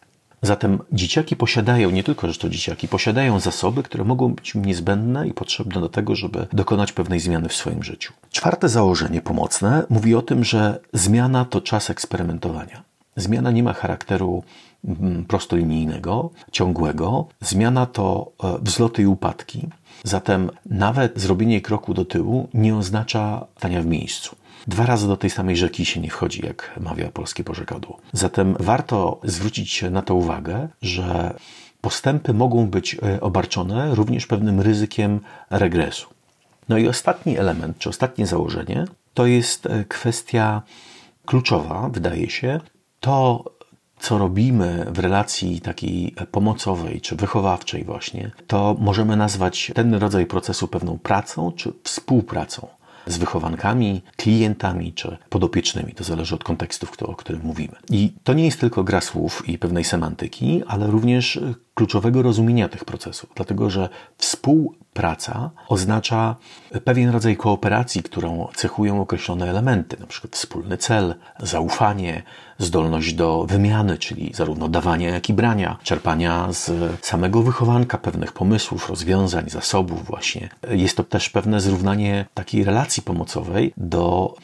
Zatem 0.42 0.78
dzieciaki 0.92 1.36
posiadają, 1.36 1.90
nie 1.90 2.04
tylko, 2.04 2.32
że 2.32 2.38
to 2.38 2.48
dzieciaki, 2.48 2.88
posiadają 2.88 3.40
zasoby, 3.40 3.82
które 3.82 4.04
mogą 4.04 4.34
być 4.34 4.54
niezbędne 4.54 5.28
i 5.28 5.32
potrzebne 5.32 5.80
do 5.80 5.88
tego, 5.88 6.16
żeby 6.16 6.46
dokonać 6.52 6.92
pewnej 6.92 7.20
zmiany 7.20 7.48
w 7.48 7.54
swoim 7.54 7.82
życiu. 7.82 8.12
Czwarte 8.30 8.68
założenie 8.68 9.20
pomocne 9.20 9.82
mówi 9.90 10.14
o 10.14 10.22
tym, 10.22 10.44
że 10.44 10.80
zmiana 10.92 11.44
to 11.44 11.60
czas 11.60 11.90
eksperymentowania. 11.90 12.82
Zmiana 13.16 13.50
nie 13.50 13.62
ma 13.62 13.72
charakteru 13.72 14.42
prostolinijnego, 15.28 16.30
ciągłego. 16.52 17.26
Zmiana 17.40 17.86
to 17.86 18.32
e, 18.44 18.58
wzloty 18.62 19.02
i 19.02 19.06
upadki. 19.06 19.68
Zatem 20.02 20.50
nawet 20.66 21.20
zrobienie 21.20 21.60
kroku 21.60 21.94
do 21.94 22.04
tyłu 22.04 22.48
nie 22.54 22.76
oznacza 22.76 23.46
stania 23.56 23.82
w 23.82 23.86
miejscu. 23.86 24.36
Dwa 24.66 24.86
razy 24.86 25.08
do 25.08 25.16
tej 25.16 25.30
samej 25.30 25.56
rzeki 25.56 25.84
się 25.84 26.00
nie 26.00 26.10
wchodzi, 26.10 26.46
jak 26.46 26.80
mawia 26.80 27.10
polskie 27.10 27.44
porzekadło. 27.44 27.98
Zatem 28.12 28.56
warto 28.60 29.20
zwrócić 29.24 29.82
na 29.90 30.02
to 30.02 30.14
uwagę, 30.14 30.68
że 30.82 31.34
postępy 31.80 32.34
mogą 32.34 32.66
być 32.66 32.94
e, 32.94 33.20
obarczone 33.20 33.94
również 33.94 34.26
pewnym 34.26 34.60
ryzykiem 34.60 35.20
regresu. 35.50 36.06
No 36.68 36.78
i 36.78 36.88
ostatni 36.88 37.38
element, 37.38 37.78
czy 37.78 37.88
ostatnie 37.88 38.26
założenie, 38.26 38.84
to 39.14 39.26
jest 39.26 39.66
e, 39.66 39.84
kwestia 39.84 40.62
kluczowa, 41.26 41.88
wydaje 41.92 42.30
się. 42.30 42.60
To, 43.00 43.44
co 44.04 44.18
robimy 44.18 44.86
w 44.88 44.98
relacji 44.98 45.60
takiej 45.60 46.14
pomocowej 46.30 47.00
czy 47.00 47.16
wychowawczej, 47.16 47.84
właśnie, 47.84 48.30
to 48.46 48.76
możemy 48.78 49.16
nazwać 49.16 49.72
ten 49.74 49.94
rodzaj 49.94 50.26
procesu 50.26 50.68
pewną 50.68 50.98
pracą 50.98 51.52
czy 51.52 51.72
współpracą 51.82 52.68
z 53.06 53.16
wychowankami, 53.16 54.02
klientami 54.16 54.92
czy 54.92 55.16
podopiecznymi. 55.28 55.92
To 55.92 56.04
zależy 56.04 56.34
od 56.34 56.44
kontekstów, 56.44 56.92
o 57.02 57.14
którym 57.14 57.42
mówimy. 57.44 57.76
I 57.90 58.12
to 58.24 58.32
nie 58.32 58.44
jest 58.44 58.60
tylko 58.60 58.84
gra 58.84 59.00
słów 59.00 59.48
i 59.48 59.58
pewnej 59.58 59.84
semantyki, 59.84 60.62
ale 60.66 60.86
również 60.86 61.40
kluczowego 61.74 62.22
rozumienia 62.22 62.68
tych 62.68 62.84
procesów, 62.84 63.30
dlatego 63.34 63.70
że 63.70 63.88
współpraca 64.94 65.50
oznacza 65.68 66.36
pewien 66.84 67.10
rodzaj 67.10 67.36
kooperacji, 67.36 68.02
którą 68.02 68.48
cechują 68.54 69.00
określone 69.00 69.50
elementy, 69.50 69.96
np. 69.96 70.28
wspólny 70.30 70.78
cel, 70.78 71.14
zaufanie, 71.40 72.22
zdolność 72.58 73.14
do 73.14 73.44
wymiany, 73.48 73.98
czyli 73.98 74.32
zarówno 74.34 74.68
dawania, 74.68 75.10
jak 75.10 75.28
i 75.28 75.32
brania, 75.32 75.76
czerpania 75.82 76.52
z 76.52 76.70
samego 77.06 77.42
wychowanka 77.42 77.98
pewnych 77.98 78.32
pomysłów, 78.32 78.88
rozwiązań, 78.88 79.50
zasobów 79.50 80.06
właśnie. 80.06 80.48
Jest 80.70 80.96
to 80.96 81.04
też 81.04 81.30
pewne 81.30 81.60
zrównanie 81.60 82.26
takiej 82.34 82.64
relacji 82.64 83.02
pomocowej 83.02 83.72
do 83.76 84.34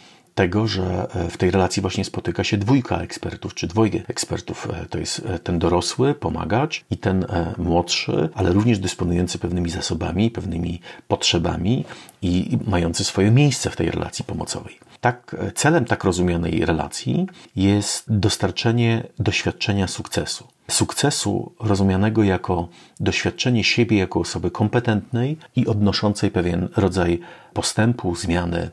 tego, 0.41 0.67
że 0.67 1.07
w 1.31 1.37
tej 1.37 1.51
relacji 1.51 1.83
właśnie 1.83 2.05
spotyka 2.05 2.45
się 2.45 2.57
dwójka 2.57 2.97
ekspertów, 2.99 3.55
czy 3.55 3.67
dwojga 3.67 3.99
ekspertów. 4.09 4.69
To 4.91 4.99
jest 4.99 5.23
ten 5.43 5.59
dorosły, 5.59 6.15
pomagacz 6.15 6.85
i 6.91 6.97
ten 6.97 7.27
młodszy, 7.59 8.29
ale 8.35 8.53
również 8.53 8.79
dysponujący 8.79 9.39
pewnymi 9.39 9.71
zasobami, 9.71 10.31
pewnymi 10.31 10.81
potrzebami 11.09 11.85
i 12.23 12.59
mający 12.67 13.05
swoje 13.05 13.31
miejsce 13.31 13.71
w 13.71 13.77
tej 13.77 13.91
relacji 13.91 14.25
pomocowej. 14.25 14.79
Tak, 15.01 15.37
celem 15.55 15.85
tak 15.85 16.05
rozumianej 16.05 16.65
relacji 16.65 17.27
jest 17.57 18.05
dostarczenie 18.09 19.07
doświadczenia 19.19 19.89
sukcesu. 19.89 20.47
Sukcesu 20.71 21.53
rozumianego 21.61 22.23
jako 22.23 22.69
doświadczenie 23.01 23.65
siebie 23.65 23.99
jako 23.99 24.21
osoby 24.21 24.51
kompetentnej 24.51 25.39
i 25.57 25.67
odnoszącej 25.67 26.31
pewien 26.31 26.69
rodzaj 26.77 27.21
postępu, 27.53 28.15
zmiany. 28.15 28.71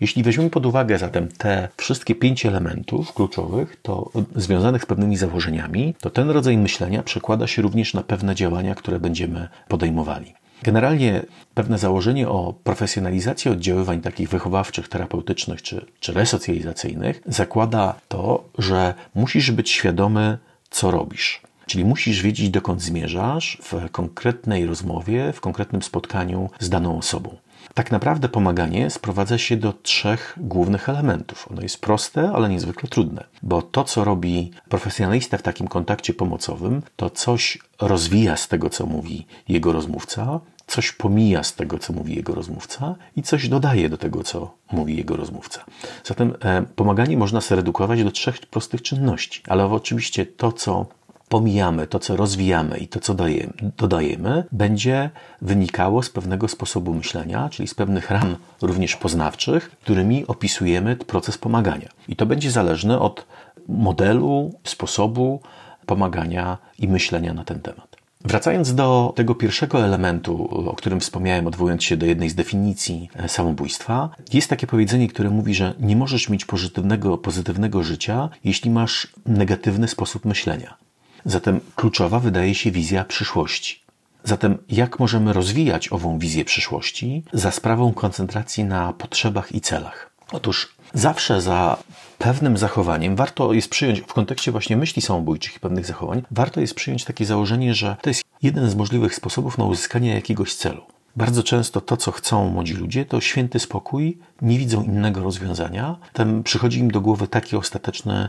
Jeśli 0.00 0.22
weźmiemy 0.22 0.50
pod 0.50 0.66
uwagę 0.66 0.98
zatem 0.98 1.28
te 1.28 1.68
wszystkie 1.76 2.14
pięć 2.14 2.46
elementów 2.46 3.12
kluczowych, 3.12 3.76
to 3.82 4.10
związanych 4.36 4.82
z 4.82 4.86
pewnymi 4.86 5.16
założeniami, 5.16 5.94
to 6.00 6.10
ten 6.10 6.30
rodzaj 6.30 6.58
myślenia 6.58 7.02
przekłada 7.02 7.46
się 7.46 7.62
również 7.62 7.94
na 7.94 8.02
pewne 8.02 8.34
działania, 8.34 8.74
które 8.74 9.00
będziemy 9.00 9.48
podejmowali. 9.68 10.34
Generalnie 10.62 11.22
pewne 11.54 11.78
założenie 11.78 12.28
o 12.28 12.54
profesjonalizacji 12.64 13.50
oddziaływań 13.50 14.00
takich 14.00 14.28
wychowawczych, 14.28 14.88
terapeutycznych 14.88 15.62
czy, 15.62 15.86
czy 16.00 16.12
resocjalizacyjnych 16.12 17.22
zakłada 17.26 17.94
to, 18.08 18.44
że 18.58 18.94
musisz 19.14 19.50
być 19.50 19.70
świadomy, 19.70 20.38
co 20.70 20.90
robisz. 20.90 21.40
Czyli 21.68 21.84
musisz 21.84 22.22
wiedzieć, 22.22 22.50
dokąd 22.50 22.82
zmierzasz 22.82 23.58
w 23.62 23.90
konkretnej 23.90 24.66
rozmowie, 24.66 25.32
w 25.32 25.40
konkretnym 25.40 25.82
spotkaniu 25.82 26.50
z 26.58 26.68
daną 26.68 26.98
osobą. 26.98 27.36
Tak 27.74 27.92
naprawdę 27.92 28.28
pomaganie 28.28 28.90
sprowadza 28.90 29.38
się 29.38 29.56
do 29.56 29.72
trzech 29.72 30.34
głównych 30.36 30.88
elementów. 30.88 31.48
Ono 31.50 31.62
jest 31.62 31.80
proste, 31.80 32.30
ale 32.34 32.48
niezwykle 32.48 32.88
trudne, 32.88 33.24
bo 33.42 33.62
to, 33.62 33.84
co 33.84 34.04
robi 34.04 34.50
profesjonalista 34.68 35.38
w 35.38 35.42
takim 35.42 35.68
kontakcie 35.68 36.14
pomocowym, 36.14 36.82
to 36.96 37.10
coś 37.10 37.58
rozwija 37.80 38.36
z 38.36 38.48
tego, 38.48 38.70
co 38.70 38.86
mówi 38.86 39.26
jego 39.48 39.72
rozmówca, 39.72 40.40
coś 40.66 40.92
pomija 40.92 41.42
z 41.42 41.54
tego, 41.54 41.78
co 41.78 41.92
mówi 41.92 42.16
jego 42.16 42.34
rozmówca 42.34 42.94
i 43.16 43.22
coś 43.22 43.48
dodaje 43.48 43.88
do 43.88 43.98
tego, 43.98 44.22
co 44.22 44.54
mówi 44.72 44.96
jego 44.96 45.16
rozmówca. 45.16 45.64
Zatem 46.04 46.34
e, 46.40 46.62
pomaganie 46.76 47.16
można 47.16 47.40
zredukować 47.40 48.04
do 48.04 48.10
trzech 48.10 48.38
prostych 48.38 48.82
czynności, 48.82 49.42
ale 49.48 49.66
oczywiście 49.66 50.26
to, 50.26 50.52
co 50.52 50.86
pomijamy, 51.28 51.86
to 51.86 51.98
co 51.98 52.16
rozwijamy 52.16 52.78
i 52.78 52.88
to 52.88 53.00
co 53.00 53.14
dajemy, 53.14 53.52
dodajemy, 53.78 54.44
będzie 54.52 55.10
wynikało 55.42 56.02
z 56.02 56.10
pewnego 56.10 56.48
sposobu 56.48 56.94
myślenia, 56.94 57.48
czyli 57.48 57.68
z 57.68 57.74
pewnych 57.74 58.10
ram 58.10 58.36
również 58.62 58.96
poznawczych, 58.96 59.70
którymi 59.70 60.26
opisujemy 60.26 60.96
proces 60.96 61.38
pomagania. 61.38 61.88
I 62.08 62.16
to 62.16 62.26
będzie 62.26 62.50
zależne 62.50 63.00
od 63.00 63.26
modelu, 63.68 64.52
sposobu 64.64 65.40
pomagania 65.86 66.58
i 66.78 66.88
myślenia 66.88 67.34
na 67.34 67.44
ten 67.44 67.60
temat. 67.60 67.88
Wracając 68.24 68.74
do 68.74 69.12
tego 69.16 69.34
pierwszego 69.34 69.84
elementu, 69.84 70.48
o 70.70 70.74
którym 70.74 71.00
wspomniałem, 71.00 71.46
odwołując 71.46 71.84
się 71.84 71.96
do 71.96 72.06
jednej 72.06 72.30
z 72.30 72.34
definicji 72.34 73.08
e, 73.14 73.28
samobójstwa, 73.28 74.10
jest 74.32 74.50
takie 74.50 74.66
powiedzenie, 74.66 75.08
które 75.08 75.30
mówi, 75.30 75.54
że 75.54 75.74
nie 75.80 75.96
możesz 75.96 76.28
mieć 76.28 76.44
pozytywnego, 76.44 77.18
pozytywnego 77.18 77.82
życia, 77.82 78.28
jeśli 78.44 78.70
masz 78.70 79.08
negatywny 79.26 79.88
sposób 79.88 80.24
myślenia. 80.24 80.87
Zatem 81.28 81.60
kluczowa 81.76 82.20
wydaje 82.20 82.54
się 82.54 82.70
wizja 82.70 83.04
przyszłości. 83.04 83.82
Zatem 84.24 84.58
jak 84.68 84.98
możemy 84.98 85.32
rozwijać 85.32 85.92
ową 85.92 86.18
wizję 86.18 86.44
przyszłości 86.44 87.22
za 87.32 87.50
sprawą 87.50 87.92
koncentracji 87.92 88.64
na 88.64 88.92
potrzebach 88.92 89.52
i 89.54 89.60
celach? 89.60 90.10
Otóż 90.32 90.74
zawsze 90.94 91.40
za 91.40 91.76
pewnym 92.18 92.58
zachowaniem 92.58 93.16
warto 93.16 93.52
jest 93.52 93.68
przyjąć, 93.68 94.00
w 94.00 94.12
kontekście 94.12 94.52
właśnie 94.52 94.76
myśli 94.76 95.02
samobójczych 95.02 95.56
i 95.56 95.60
pewnych 95.60 95.86
zachowań, 95.86 96.22
warto 96.30 96.60
jest 96.60 96.74
przyjąć 96.74 97.04
takie 97.04 97.26
założenie, 97.26 97.74
że 97.74 97.96
to 98.02 98.10
jest 98.10 98.24
jeden 98.42 98.70
z 98.70 98.74
możliwych 98.74 99.14
sposobów 99.14 99.58
na 99.58 99.64
uzyskanie 99.64 100.14
jakiegoś 100.14 100.54
celu. 100.54 100.82
Bardzo 101.16 101.42
często 101.42 101.80
to, 101.80 101.96
co 101.96 102.12
chcą 102.12 102.48
młodzi 102.48 102.74
ludzie, 102.74 103.04
to 103.04 103.20
święty 103.20 103.58
spokój, 103.58 104.18
nie 104.42 104.58
widzą 104.58 104.84
innego 104.84 105.22
rozwiązania. 105.22 105.96
Potem 106.12 106.42
przychodzi 106.42 106.78
im 106.78 106.90
do 106.90 107.00
głowy 107.00 107.28
taki 107.28 107.56
ostateczny 107.56 108.28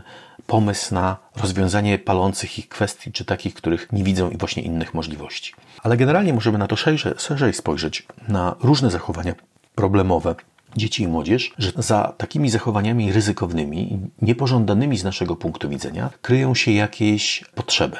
pomysł 0.50 0.94
na 0.94 1.16
rozwiązanie 1.36 1.98
palących 1.98 2.58
ich 2.58 2.68
kwestii, 2.68 3.12
czy 3.12 3.24
takich, 3.24 3.54
których 3.54 3.92
nie 3.92 4.04
widzą 4.04 4.30
i 4.30 4.36
właśnie 4.36 4.62
innych 4.62 4.94
możliwości. 4.94 5.52
Ale 5.82 5.96
generalnie 5.96 6.32
możemy 6.32 6.58
na 6.58 6.66
to 6.66 6.76
szerzej, 6.76 7.14
szerzej 7.18 7.54
spojrzeć, 7.54 8.06
na 8.28 8.56
różne 8.62 8.90
zachowania 8.90 9.34
problemowe, 9.74 10.34
dzieci 10.76 11.02
i 11.02 11.08
młodzież, 11.08 11.52
że 11.58 11.72
za 11.76 12.14
takimi 12.16 12.50
zachowaniami 12.50 13.12
ryzykownymi 13.12 13.98
niepożądanymi 14.22 14.98
z 14.98 15.04
naszego 15.04 15.36
punktu 15.36 15.68
widzenia 15.68 16.10
kryją 16.22 16.54
się 16.54 16.72
jakieś 16.72 17.44
potrzeby. 17.54 17.96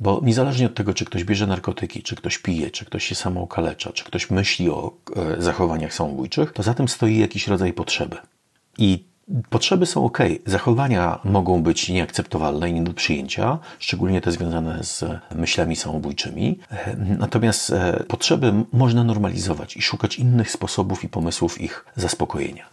Bo 0.00 0.20
niezależnie 0.24 0.66
od 0.66 0.74
tego, 0.74 0.94
czy 0.94 1.04
ktoś 1.04 1.24
bierze 1.24 1.46
narkotyki, 1.46 2.02
czy 2.02 2.16
ktoś 2.16 2.38
pije, 2.38 2.70
czy 2.70 2.84
ktoś 2.84 3.04
się 3.04 3.14
samookalecza, 3.14 3.92
czy 3.92 4.04
ktoś 4.04 4.30
myśli 4.30 4.70
o 4.70 4.92
e, 5.16 5.42
zachowaniach 5.42 5.94
samobójczych, 5.94 6.52
to 6.52 6.62
za 6.62 6.74
tym 6.74 6.88
stoi 6.88 7.18
jakiś 7.18 7.48
rodzaj 7.48 7.72
potrzeby. 7.72 8.16
I 8.78 9.07
Potrzeby 9.50 9.86
są 9.86 10.04
ok, 10.04 10.18
zachowania 10.46 11.18
mogą 11.24 11.62
być 11.62 11.88
nieakceptowalne 11.88 12.70
i 12.70 12.72
nie 12.72 12.82
do 12.82 12.92
przyjęcia, 12.92 13.58
szczególnie 13.78 14.20
te 14.20 14.32
związane 14.32 14.84
z 14.84 15.04
myślami 15.34 15.76
samobójczymi. 15.76 16.58
Natomiast 17.18 17.70
e, 17.70 18.04
potrzeby 18.08 18.52
można 18.72 19.04
normalizować 19.04 19.76
i 19.76 19.82
szukać 19.82 20.18
innych 20.18 20.50
sposobów 20.50 21.04
i 21.04 21.08
pomysłów 21.08 21.60
ich 21.60 21.84
zaspokojenia. 21.96 22.66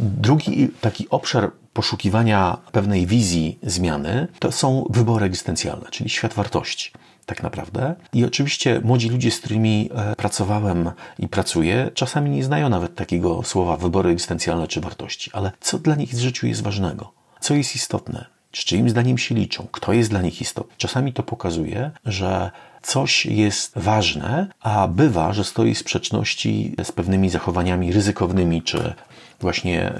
Drugi 0.00 0.68
taki 0.80 1.08
obszar 1.10 1.50
poszukiwania 1.72 2.58
pewnej 2.72 3.06
wizji 3.06 3.58
zmiany 3.62 4.28
to 4.38 4.52
są 4.52 4.86
wybory 4.90 5.26
egzystencjalne, 5.26 5.90
czyli 5.90 6.10
świat 6.10 6.34
wartości 6.34 6.92
tak 7.28 7.42
naprawdę. 7.42 7.94
I 8.12 8.24
oczywiście 8.24 8.80
młodzi 8.84 9.08
ludzie, 9.08 9.30
z 9.30 9.38
którymi 9.38 9.90
e, 9.94 10.16
pracowałem 10.16 10.90
i 11.18 11.28
pracuję, 11.28 11.90
czasami 11.94 12.30
nie 12.30 12.44
znają 12.44 12.68
nawet 12.68 12.94
takiego 12.94 13.42
słowa 13.42 13.76
wybory 13.76 14.10
egzystencjalne 14.10 14.68
czy 14.68 14.80
wartości, 14.80 15.30
ale 15.34 15.52
co 15.60 15.78
dla 15.78 15.94
nich 15.94 16.10
w 16.10 16.18
życiu 16.18 16.46
jest 16.46 16.62
ważnego? 16.62 17.12
Co 17.40 17.54
jest 17.54 17.74
istotne? 17.74 18.26
Z 18.52 18.64
czyim 18.64 18.90
zdaniem 18.90 19.18
się 19.18 19.34
liczą? 19.34 19.66
Kto 19.72 19.92
jest 19.92 20.10
dla 20.10 20.22
nich 20.22 20.40
istotny? 20.40 20.74
Czasami 20.76 21.12
to 21.12 21.22
pokazuje, 21.22 21.90
że 22.04 22.50
coś 22.82 23.26
jest 23.26 23.72
ważne, 23.76 24.46
a 24.60 24.88
bywa, 24.88 25.32
że 25.32 25.44
stoi 25.44 25.74
w 25.74 25.78
sprzeczności 25.78 26.74
z 26.84 26.92
pewnymi 26.92 27.30
zachowaniami 27.30 27.92
ryzykownymi 27.92 28.62
czy 28.62 28.94
właśnie 29.40 29.92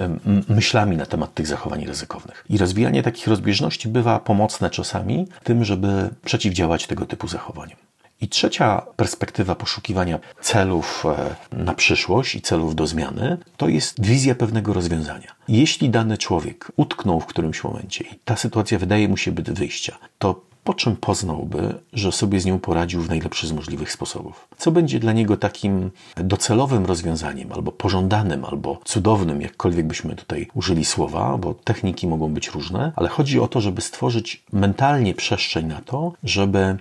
myślami 0.48 0.96
na 0.96 1.06
temat 1.06 1.34
tych 1.34 1.46
zachowań 1.46 1.86
ryzykownych. 1.86 2.44
I 2.50 2.58
rozwijanie 2.58 3.02
takich 3.02 3.26
rozbieżności 3.26 3.88
bywa 3.88 4.18
pomocne 4.18 4.70
czasami 4.70 5.26
tym, 5.44 5.64
żeby 5.64 6.10
przeciwdziałać 6.24 6.86
tego 6.86 7.06
typu 7.06 7.28
zachowaniom. 7.28 7.78
I 8.20 8.28
trzecia 8.28 8.82
perspektywa 8.96 9.54
poszukiwania 9.54 10.18
celów 10.40 11.04
e, 11.06 11.56
na 11.64 11.74
przyszłość 11.74 12.34
i 12.34 12.42
celów 12.42 12.74
do 12.74 12.86
zmiany 12.86 13.38
to 13.56 13.68
jest 13.68 14.00
wizja 14.04 14.34
pewnego 14.34 14.72
rozwiązania. 14.72 15.34
Jeśli 15.48 15.90
dany 15.90 16.18
człowiek 16.18 16.72
utknął 16.76 17.20
w 17.20 17.26
którymś 17.26 17.64
momencie 17.64 18.04
i 18.04 18.18
ta 18.24 18.36
sytuacja 18.36 18.78
wydaje 18.78 19.08
mu 19.08 19.16
się 19.16 19.32
być 19.32 19.50
wyjścia, 19.50 19.98
to 20.18 20.47
po 20.68 20.74
czym 20.74 20.96
poznałby, 20.96 21.74
że 21.92 22.12
sobie 22.12 22.40
z 22.40 22.46
nią 22.46 22.58
poradził 22.58 23.02
w 23.02 23.08
najlepszy 23.08 23.46
z 23.46 23.52
możliwych 23.52 23.92
sposobów? 23.92 24.48
Co 24.58 24.70
będzie 24.70 25.00
dla 25.00 25.12
niego 25.12 25.36
takim 25.36 25.90
docelowym 26.16 26.86
rozwiązaniem, 26.86 27.52
albo 27.52 27.72
pożądanym, 27.72 28.44
albo 28.44 28.80
cudownym, 28.84 29.40
jakkolwiek 29.40 29.86
byśmy 29.86 30.16
tutaj 30.16 30.48
użyli 30.54 30.84
słowa, 30.84 31.38
bo 31.38 31.54
techniki 31.54 32.06
mogą 32.06 32.34
być 32.34 32.48
różne, 32.48 32.92
ale 32.96 33.08
chodzi 33.08 33.40
o 33.40 33.48
to, 33.48 33.60
żeby 33.60 33.80
stworzyć 33.80 34.42
mentalnie 34.52 35.14
przestrzeń 35.14 35.66
na 35.66 35.80
to, 35.80 36.12
żeby 36.24 36.76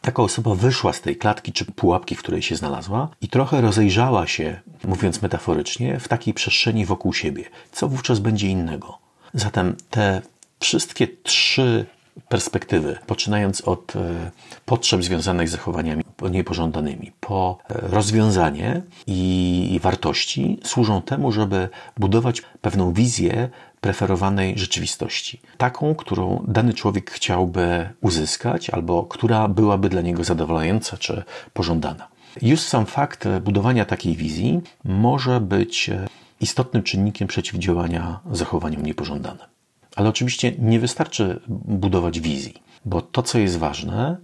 taka 0.00 0.22
osoba 0.22 0.54
wyszła 0.54 0.92
z 0.92 1.00
tej 1.00 1.16
klatki 1.16 1.52
czy 1.52 1.64
pułapki, 1.64 2.14
w 2.14 2.18
której 2.18 2.42
się 2.42 2.56
znalazła 2.56 3.08
i 3.20 3.28
trochę 3.28 3.60
rozejrzała 3.60 4.26
się, 4.26 4.60
mówiąc 4.84 5.22
metaforycznie, 5.22 6.00
w 6.00 6.08
takiej 6.08 6.34
przestrzeni 6.34 6.86
wokół 6.86 7.12
siebie. 7.12 7.44
Co 7.72 7.88
wówczas 7.88 8.18
będzie 8.18 8.48
innego? 8.48 8.98
Zatem 9.34 9.76
te 9.90 10.22
wszystkie 10.60 11.08
trzy 11.22 11.86
perspektywy, 12.28 12.98
poczynając 13.06 13.60
od 13.60 13.96
e, 13.96 14.30
potrzeb 14.66 15.04
związanych 15.04 15.48
z 15.48 15.52
zachowaniami 15.52 16.04
niepożądanymi, 16.30 17.12
po 17.20 17.58
e, 17.68 17.74
rozwiązanie 17.88 18.82
i 19.06 19.80
wartości, 19.82 20.60
służą 20.64 21.02
temu, 21.02 21.32
żeby 21.32 21.68
budować 21.96 22.42
pewną 22.60 22.92
wizję 22.92 23.48
preferowanej 23.80 24.58
rzeczywistości. 24.58 25.40
Taką, 25.58 25.94
którą 25.94 26.44
dany 26.48 26.74
człowiek 26.74 27.10
chciałby 27.10 27.88
uzyskać, 28.00 28.70
albo 28.70 29.02
która 29.02 29.48
byłaby 29.48 29.88
dla 29.88 30.00
niego 30.00 30.24
zadowalająca 30.24 30.96
czy 30.96 31.22
pożądana. 31.52 32.08
Już 32.42 32.60
sam 32.60 32.86
fakt 32.86 33.28
budowania 33.40 33.84
takiej 33.84 34.16
wizji 34.16 34.60
może 34.84 35.40
być 35.40 35.88
e, 35.88 36.06
istotnym 36.40 36.82
czynnikiem 36.82 37.28
przeciwdziałania 37.28 38.20
zachowaniom 38.30 38.82
niepożądanym. 38.82 39.51
Ale 39.96 40.08
oczywiście 40.08 40.52
nie 40.58 40.80
wystarczy 40.80 41.40
budować 41.48 42.20
wizji, 42.20 42.54
bo 42.84 43.02
to, 43.02 43.22
co 43.22 43.38
jest 43.38 43.58
ważne, 43.58 44.16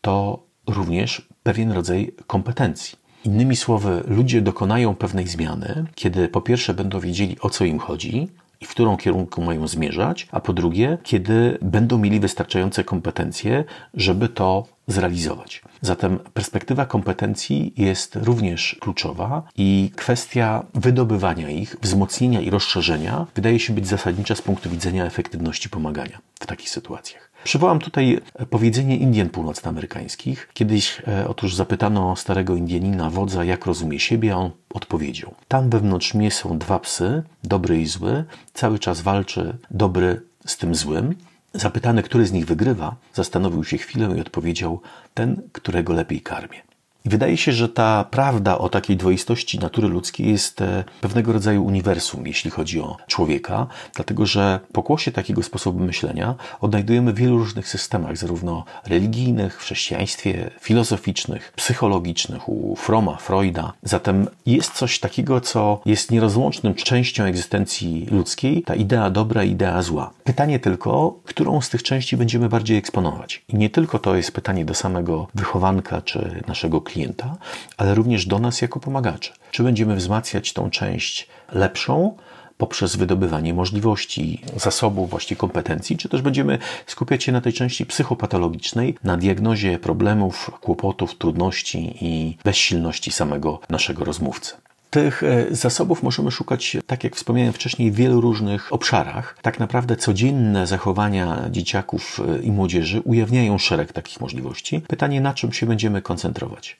to 0.00 0.42
również 0.66 1.28
pewien 1.42 1.72
rodzaj 1.72 2.12
kompetencji. 2.26 2.98
Innymi 3.24 3.56
słowy, 3.56 4.02
ludzie 4.06 4.42
dokonają 4.42 4.94
pewnej 4.94 5.26
zmiany, 5.26 5.84
kiedy 5.94 6.28
po 6.28 6.40
pierwsze 6.40 6.74
będą 6.74 7.00
wiedzieli, 7.00 7.36
o 7.40 7.50
co 7.50 7.64
im 7.64 7.78
chodzi, 7.78 8.28
i 8.60 8.64
w 8.64 8.70
którą 8.70 8.96
kierunku 8.96 9.42
mają 9.42 9.68
zmierzać, 9.68 10.28
a 10.32 10.40
po 10.40 10.52
drugie, 10.52 10.98
kiedy 11.02 11.58
będą 11.62 11.98
mieli 11.98 12.20
wystarczające 12.20 12.84
kompetencje, 12.84 13.64
żeby 13.94 14.28
to 14.28 14.66
zrealizować. 14.86 15.62
Zatem 15.80 16.18
perspektywa 16.18 16.86
kompetencji 16.86 17.72
jest 17.76 18.16
również 18.16 18.76
kluczowa 18.80 19.42
i 19.56 19.90
kwestia 19.96 20.66
wydobywania 20.74 21.50
ich, 21.50 21.76
wzmocnienia 21.82 22.40
i 22.40 22.50
rozszerzenia 22.50 23.26
wydaje 23.34 23.60
się 23.60 23.72
być 23.72 23.86
zasadnicza 23.86 24.34
z 24.34 24.42
punktu 24.42 24.70
widzenia 24.70 25.04
efektywności 25.04 25.68
pomagania 25.68 26.18
w 26.40 26.46
takich 26.46 26.70
sytuacjach. 26.70 27.26
Przywołam 27.44 27.78
tutaj 27.78 28.20
powiedzenie 28.50 28.96
Indien 28.96 29.28
północnoamerykańskich. 29.30 30.48
Kiedyś 30.54 31.02
e, 31.08 31.28
otóż 31.28 31.54
zapytano 31.54 32.16
starego 32.16 32.56
Indianina, 32.56 33.10
wodza, 33.10 33.44
jak 33.44 33.66
rozumie 33.66 34.00
siebie, 34.00 34.34
a 34.34 34.36
on 34.36 34.50
odpowiedział: 34.74 35.34
Tam 35.48 35.70
wewnątrz 35.70 36.14
mnie 36.14 36.30
są 36.30 36.58
dwa 36.58 36.78
psy, 36.78 37.22
dobry 37.44 37.80
i 37.80 37.86
zły, 37.86 38.24
cały 38.54 38.78
czas 38.78 39.00
walczy 39.00 39.56
dobry 39.70 40.22
z 40.46 40.56
tym 40.56 40.74
złym. 40.74 41.14
Zapytany, 41.56 42.02
który 42.02 42.26
z 42.26 42.32
nich 42.32 42.46
wygrywa, 42.46 42.96
zastanowił 43.14 43.64
się 43.64 43.78
chwilę 43.78 44.14
i 44.16 44.20
odpowiedział: 44.20 44.80
Ten, 45.14 45.48
którego 45.52 45.92
lepiej 45.92 46.20
karmię. 46.20 46.65
I 47.06 47.08
wydaje 47.08 47.36
się, 47.36 47.52
że 47.52 47.68
ta 47.68 48.04
prawda 48.10 48.58
o 48.58 48.68
takiej 48.68 48.96
dwoistości 48.96 49.58
natury 49.58 49.88
ludzkiej 49.88 50.30
jest 50.30 50.60
e, 50.60 50.84
pewnego 51.00 51.32
rodzaju 51.32 51.64
uniwersum, 51.64 52.26
jeśli 52.26 52.50
chodzi 52.50 52.80
o 52.80 52.96
człowieka, 53.06 53.66
dlatego 53.94 54.26
że 54.26 54.60
pokłosie 54.72 55.12
takiego 55.12 55.42
sposobu 55.42 55.84
myślenia 55.84 56.34
odnajdujemy 56.60 57.12
w 57.12 57.16
wielu 57.16 57.38
różnych 57.38 57.68
systemach, 57.68 58.16
zarówno 58.16 58.64
religijnych, 58.86 59.54
w 59.54 59.58
chrześcijaństwie, 59.58 60.50
filozoficznych, 60.60 61.52
psychologicznych, 61.56 62.48
u 62.48 62.76
Froma, 62.76 63.16
Freuda. 63.16 63.72
Zatem 63.82 64.26
jest 64.46 64.72
coś 64.72 65.00
takiego, 65.00 65.40
co 65.40 65.80
jest 65.86 66.10
nierozłącznym 66.10 66.74
częścią 66.74 67.24
egzystencji 67.24 68.06
ludzkiej, 68.10 68.62
ta 68.62 68.74
idea 68.74 69.10
dobra, 69.10 69.44
idea 69.44 69.82
zła. 69.82 70.10
Pytanie 70.24 70.58
tylko, 70.58 71.18
którą 71.24 71.60
z 71.60 71.68
tych 71.68 71.82
części 71.82 72.16
będziemy 72.16 72.48
bardziej 72.48 72.78
eksponować. 72.78 73.44
I 73.48 73.56
nie 73.56 73.70
tylko 73.70 73.98
to 73.98 74.16
jest 74.16 74.32
pytanie 74.32 74.64
do 74.64 74.74
samego 74.74 75.26
wychowanka 75.34 76.02
czy 76.02 76.42
naszego 76.46 76.80
klienta, 76.80 76.95
klienta, 76.96 77.36
ale 77.76 77.94
również 77.94 78.26
do 78.26 78.38
nas 78.38 78.62
jako 78.62 78.80
pomagaczy. 78.80 79.32
Czy 79.50 79.62
będziemy 79.62 79.96
wzmacniać 79.96 80.52
tą 80.52 80.70
część 80.70 81.28
lepszą, 81.52 82.16
poprzez 82.58 82.96
wydobywanie 82.96 83.54
możliwości, 83.54 84.42
zasobów, 84.56 85.10
właściwie 85.10 85.38
kompetencji, 85.38 85.96
czy 85.96 86.08
też 86.08 86.22
będziemy 86.22 86.58
skupiać 86.86 87.24
się 87.24 87.32
na 87.32 87.40
tej 87.40 87.52
części 87.52 87.86
psychopatologicznej, 87.86 88.94
na 89.04 89.16
diagnozie 89.16 89.78
problemów, 89.78 90.50
kłopotów, 90.60 91.18
trudności 91.18 91.96
i 92.00 92.36
bezsilności 92.44 93.12
samego 93.12 93.60
naszego 93.68 94.04
rozmówcy. 94.04 94.65
Tych 94.96 95.22
e, 95.22 95.46
zasobów 95.50 96.02
możemy 96.02 96.30
szukać, 96.30 96.76
tak 96.86 97.04
jak 97.04 97.16
wspomniałem 97.16 97.52
wcześniej, 97.52 97.90
w 97.90 97.94
wielu 97.94 98.20
różnych 98.20 98.72
obszarach. 98.72 99.38
Tak 99.42 99.60
naprawdę 99.60 99.96
codzienne 99.96 100.66
zachowania 100.66 101.48
dzieciaków 101.50 102.20
e, 102.20 102.42
i 102.42 102.52
młodzieży 102.52 103.00
ujawniają 103.00 103.58
szereg 103.58 103.92
takich 103.92 104.20
możliwości. 104.20 104.80
Pytanie, 104.88 105.20
na 105.20 105.34
czym 105.34 105.52
się 105.52 105.66
będziemy 105.66 106.02
koncentrować? 106.02 106.76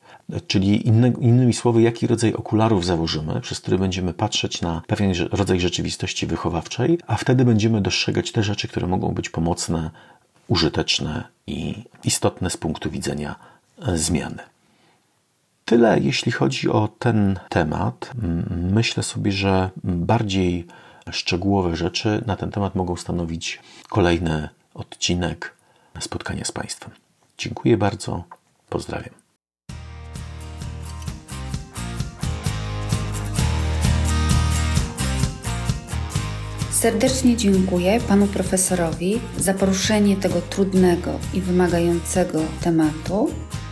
Czyli 0.46 0.88
inny, 0.88 1.12
innymi 1.20 1.52
słowy, 1.52 1.82
jaki 1.82 2.06
rodzaj 2.06 2.34
okularów 2.34 2.84
założymy, 2.84 3.40
przez 3.40 3.60
który 3.60 3.78
będziemy 3.78 4.14
patrzeć 4.14 4.62
na 4.62 4.82
pewien 4.86 5.12
rodzaj 5.32 5.60
rzeczywistości 5.60 6.26
wychowawczej, 6.26 6.98
a 7.06 7.16
wtedy 7.16 7.44
będziemy 7.44 7.80
dostrzegać 7.80 8.32
te 8.32 8.42
rzeczy, 8.42 8.68
które 8.68 8.86
mogą 8.86 9.08
być 9.12 9.30
pomocne, 9.30 9.90
użyteczne 10.48 11.24
i 11.46 11.74
istotne 12.04 12.50
z 12.50 12.56
punktu 12.56 12.90
widzenia 12.90 13.34
e, 13.86 13.98
zmiany. 13.98 14.55
Tyle 15.66 16.00
jeśli 16.00 16.32
chodzi 16.32 16.68
o 16.68 16.88
ten 16.98 17.38
temat. 17.48 18.10
Myślę 18.72 19.02
sobie, 19.02 19.32
że 19.32 19.70
bardziej 19.84 20.66
szczegółowe 21.10 21.76
rzeczy 21.76 22.22
na 22.26 22.36
ten 22.36 22.50
temat 22.50 22.74
mogą 22.74 22.96
stanowić 22.96 23.60
kolejny 23.88 24.48
odcinek 24.74 25.54
spotkania 26.00 26.44
z 26.44 26.52
Państwem. 26.52 26.90
Dziękuję 27.38 27.76
bardzo. 27.76 28.24
Pozdrawiam. 28.68 29.14
Serdecznie 36.70 37.36
dziękuję 37.36 38.00
panu 38.00 38.26
profesorowi 38.26 39.20
za 39.38 39.54
poruszenie 39.54 40.16
tego 40.16 40.40
trudnego 40.40 41.10
i 41.34 41.40
wymagającego 41.40 42.40
tematu. 42.60 43.30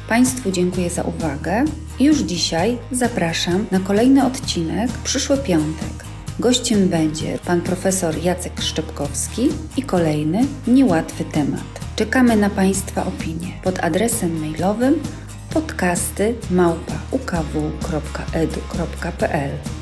Państwu 0.09 0.51
dziękuję 0.51 0.91
za 0.91 1.03
uwagę 1.03 1.65
już 2.01 2.19
dzisiaj 2.19 2.79
zapraszam 2.93 3.67
na 3.71 3.81
kolejny 3.81 4.27
odcinek 4.27 4.91
przyszły 5.05 5.39
piątek. 5.39 6.05
Gościem 6.39 6.89
będzie 6.89 7.39
pan 7.47 7.61
profesor 7.61 8.23
Jacek 8.23 8.61
Szczepkowski 8.61 9.49
i 9.77 9.83
kolejny 9.83 10.47
niełatwy 10.67 11.25
temat. 11.25 11.65
Czekamy 11.97 12.37
na 12.37 12.51
Państwa 12.51 13.07
opinie 13.07 13.53
pod 13.63 13.85
adresem 13.85 14.41
mailowym 14.41 14.95
podcasty 15.51 16.35
małpa 16.51 16.95
ukw.edu.pl. 17.11 18.71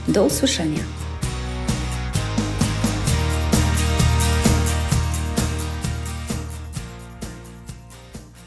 Do 0.09 0.25
usłyszenia. 0.25 1.02